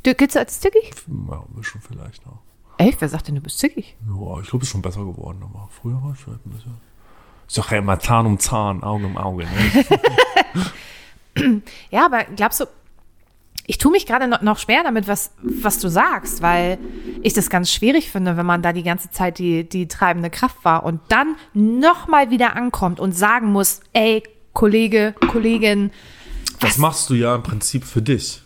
Du 0.04 0.14
giltst 0.14 0.36
du 0.36 0.40
als 0.40 0.60
zickig? 0.60 0.92
ja 1.30 1.42
bisschen 1.56 1.80
vielleicht 1.80 2.24
noch. 2.26 2.38
Echt? 2.78 3.00
Wer 3.00 3.08
sagt 3.08 3.26
denn, 3.28 3.34
du 3.34 3.40
bist 3.40 3.58
zickig? 3.58 3.96
Ja, 4.06 4.40
ich 4.40 4.48
glaube, 4.48 4.62
es 4.62 4.68
ist 4.68 4.68
schon 4.68 4.82
besser 4.82 5.04
geworden, 5.04 5.40
aber 5.42 5.68
früher 5.70 6.00
war 6.02 6.12
ich 6.12 6.20
vielleicht 6.20 6.44
ein 6.46 6.50
bisschen. 6.50 6.74
Ist 7.48 7.58
doch 7.58 7.70
ja 7.70 7.78
immer 7.78 7.98
Zahn 7.98 8.26
um 8.26 8.38
Zahn, 8.38 8.82
Auge 8.82 9.06
um 9.06 9.16
Auge, 9.16 9.44
ne? 9.44 9.84
Ja, 11.90 12.06
aber 12.06 12.24
glaubst 12.36 12.60
du, 12.60 12.66
ich 13.66 13.78
tue 13.78 13.90
mich 13.90 14.06
gerade 14.06 14.28
noch, 14.28 14.40
noch 14.42 14.58
schwer 14.58 14.82
damit, 14.84 15.08
was, 15.08 15.32
was 15.42 15.78
du 15.80 15.88
sagst, 15.88 16.42
weil 16.42 16.78
ich 17.22 17.32
das 17.32 17.50
ganz 17.50 17.72
schwierig 17.72 18.10
finde, 18.10 18.36
wenn 18.36 18.46
man 18.46 18.62
da 18.62 18.72
die 18.72 18.84
ganze 18.84 19.10
Zeit 19.10 19.38
die, 19.38 19.68
die 19.68 19.88
treibende 19.88 20.30
Kraft 20.30 20.64
war 20.64 20.84
und 20.84 21.00
dann 21.08 21.34
nochmal 21.54 22.30
wieder 22.30 22.54
ankommt 22.54 23.00
und 23.00 23.12
sagen 23.12 23.50
muss, 23.50 23.80
ey, 23.94 24.22
Kollege, 24.52 25.14
Kollegin, 25.28 25.90
Das 26.60 26.78
machst 26.78 27.10
du 27.10 27.14
ja 27.14 27.34
im 27.34 27.42
Prinzip 27.42 27.84
für 27.84 28.00
dich. 28.02 28.43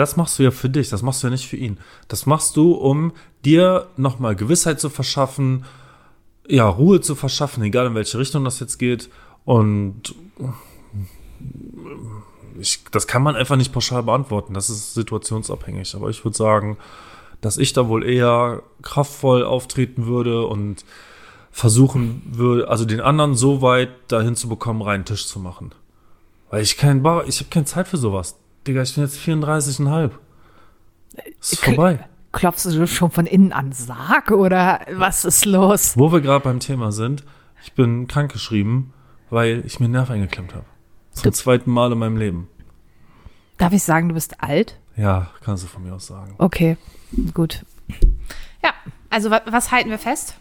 Das 0.00 0.16
machst 0.16 0.38
du 0.38 0.42
ja 0.44 0.50
für 0.50 0.70
dich, 0.70 0.88
das 0.88 1.02
machst 1.02 1.22
du 1.22 1.26
ja 1.26 1.30
nicht 1.30 1.46
für 1.46 1.58
ihn. 1.58 1.76
Das 2.08 2.24
machst 2.24 2.56
du, 2.56 2.72
um 2.72 3.12
dir 3.44 3.86
nochmal 3.98 4.34
Gewissheit 4.34 4.80
zu 4.80 4.88
verschaffen, 4.88 5.66
ja, 6.48 6.66
Ruhe 6.66 7.02
zu 7.02 7.14
verschaffen, 7.14 7.62
egal 7.62 7.88
in 7.88 7.94
welche 7.94 8.18
Richtung 8.18 8.42
das 8.42 8.60
jetzt 8.60 8.78
geht. 8.78 9.10
Und 9.44 10.14
ich, 12.58 12.82
das 12.90 13.06
kann 13.08 13.22
man 13.22 13.36
einfach 13.36 13.56
nicht 13.56 13.74
pauschal 13.74 14.02
beantworten. 14.02 14.54
Das 14.54 14.70
ist 14.70 14.94
situationsabhängig. 14.94 15.94
Aber 15.94 16.08
ich 16.08 16.24
würde 16.24 16.38
sagen, 16.38 16.78
dass 17.42 17.58
ich 17.58 17.74
da 17.74 17.86
wohl 17.86 18.02
eher 18.02 18.62
kraftvoll 18.80 19.44
auftreten 19.44 20.06
würde 20.06 20.46
und 20.46 20.82
versuchen 21.50 22.22
würde, 22.24 22.68
also 22.68 22.86
den 22.86 23.02
anderen 23.02 23.34
so 23.34 23.60
weit 23.60 23.90
dahin 24.08 24.34
zu 24.34 24.48
bekommen, 24.48 24.80
reinen 24.80 25.04
Tisch 25.04 25.26
zu 25.26 25.38
machen. 25.40 25.72
Weil 26.48 26.62
ich 26.62 26.78
kein 26.78 27.02
Bar, 27.02 27.28
ich 27.28 27.38
habe 27.40 27.50
keine 27.50 27.66
Zeit 27.66 27.86
für 27.86 27.98
sowas. 27.98 28.39
Digga, 28.66 28.82
ich 28.82 28.94
bin 28.94 29.04
jetzt 29.04 29.18
34,5. 29.18 30.10
Ist 31.40 31.60
vorbei. 31.60 32.06
Klopfst 32.32 32.66
du 32.66 32.86
schon 32.86 33.10
von 33.10 33.26
innen 33.26 33.52
an 33.52 33.72
Sarg 33.72 34.30
oder 34.30 34.80
was 34.92 35.24
ist 35.24 35.44
los? 35.46 35.96
Wo 35.96 36.12
wir 36.12 36.20
gerade 36.20 36.44
beim 36.44 36.60
Thema 36.60 36.92
sind, 36.92 37.24
ich 37.64 37.72
bin 37.72 38.06
krankgeschrieben, 38.06 38.92
weil 39.30 39.64
ich 39.66 39.80
mir 39.80 39.86
einen 39.86 39.94
Nerv 39.94 40.10
eingeklemmt 40.10 40.54
habe. 40.54 40.66
Zum 41.12 41.32
zweiten 41.32 41.70
Mal 41.70 41.90
in 41.92 41.98
meinem 41.98 42.16
Leben. 42.16 42.48
Darf 43.58 43.72
ich 43.72 43.82
sagen, 43.82 44.08
du 44.08 44.14
bist 44.14 44.42
alt? 44.42 44.78
Ja, 44.96 45.30
kannst 45.42 45.64
du 45.64 45.68
von 45.68 45.82
mir 45.82 45.94
aus 45.94 46.06
sagen. 46.06 46.34
Okay, 46.38 46.76
gut. 47.34 47.64
Ja, 48.62 48.70
also 49.08 49.30
wa 49.30 49.40
was 49.46 49.72
halten 49.72 49.90
wir 49.90 49.98
fest? 49.98 50.34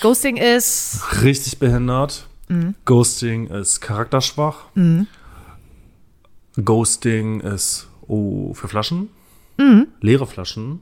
Ghosting 0.00 0.36
ist. 0.36 1.00
Richtig 1.22 1.58
behindert. 1.58 2.26
Ghosting 2.84 3.46
ist 3.46 3.80
charakterschwach. 3.80 4.64
Ghosting 6.56 7.40
ist 7.40 7.88
oh, 8.06 8.54
für 8.54 8.68
Flaschen. 8.68 9.08
Leere 10.00 10.26
Flaschen. 10.26 10.80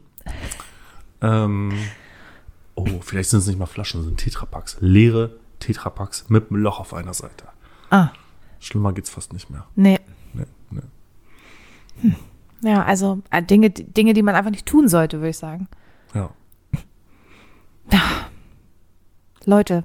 Ähm, 1.20 1.72
oh, 2.76 2.86
vielleicht 3.00 3.30
sind 3.30 3.40
es 3.40 3.46
nicht 3.48 3.58
mal 3.58 3.66
Flaschen, 3.66 4.04
sind 4.04 4.18
Tetrapacks. 4.18 4.76
Leere 4.80 5.36
Tetrapacks 5.58 6.28
mit 6.28 6.50
einem 6.50 6.60
Loch 6.62 6.78
auf 6.78 6.94
einer 6.94 7.14
Seite. 7.14 7.48
Ah, 7.90 8.10
Schlimmer 8.60 8.92
geht's 8.92 9.10
fast 9.10 9.32
nicht 9.32 9.50
mehr. 9.50 9.66
nee. 9.74 9.98
Nee, 10.32 10.44
nee. 10.70 12.12
Ja, 12.60 12.84
also 12.84 13.22
äh, 13.30 13.42
Dinge, 13.42 13.70
Dinge, 13.70 14.14
die 14.14 14.22
man 14.22 14.34
einfach 14.34 14.50
nicht 14.50 14.66
tun 14.66 14.88
sollte, 14.88 15.18
würde 15.18 15.30
ich 15.30 15.38
sagen. 15.38 15.68
Ja. 16.14 16.30
Leute, 19.44 19.84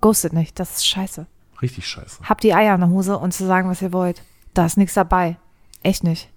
ghostet 0.00 0.32
nicht, 0.32 0.58
das 0.58 0.76
ist 0.76 0.86
scheiße. 0.86 1.26
Richtig 1.60 1.86
scheiße. 1.86 2.22
Habt 2.22 2.44
die 2.44 2.54
Eier 2.54 2.74
in 2.74 2.80
der 2.80 2.90
Hose 2.90 3.18
und 3.18 3.32
zu 3.32 3.46
sagen, 3.46 3.68
was 3.68 3.82
ihr 3.82 3.92
wollt. 3.92 4.22
Da 4.54 4.66
ist 4.66 4.76
nichts 4.76 4.94
dabei. 4.94 5.36
Echt 5.82 6.04
nicht. 6.04 6.28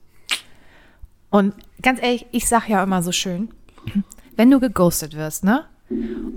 Und 1.29 1.53
ganz 1.81 2.01
ehrlich, 2.01 2.25
ich 2.31 2.47
sag 2.47 2.67
ja 2.69 2.81
immer 2.83 3.01
so 3.03 3.11
schön, 3.11 3.49
wenn 4.35 4.49
du 4.51 4.59
geghostet 4.59 5.15
wirst, 5.15 5.43
ne? 5.43 5.65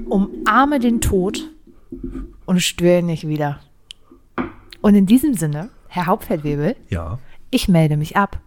Umarme 0.08 0.78
den 0.80 1.00
Tod 1.00 1.50
und 2.46 2.60
störe 2.60 2.98
ihn 2.98 3.06
nicht 3.06 3.26
wieder. 3.28 3.60
Und 4.80 4.94
in 4.94 5.06
diesem 5.06 5.34
Sinne, 5.34 5.70
Herr 5.88 6.06
Hauptfeldwebel, 6.06 6.76
Ja. 6.90 7.18
ich 7.50 7.68
melde 7.68 7.96
mich 7.96 8.16
ab. 8.16 8.40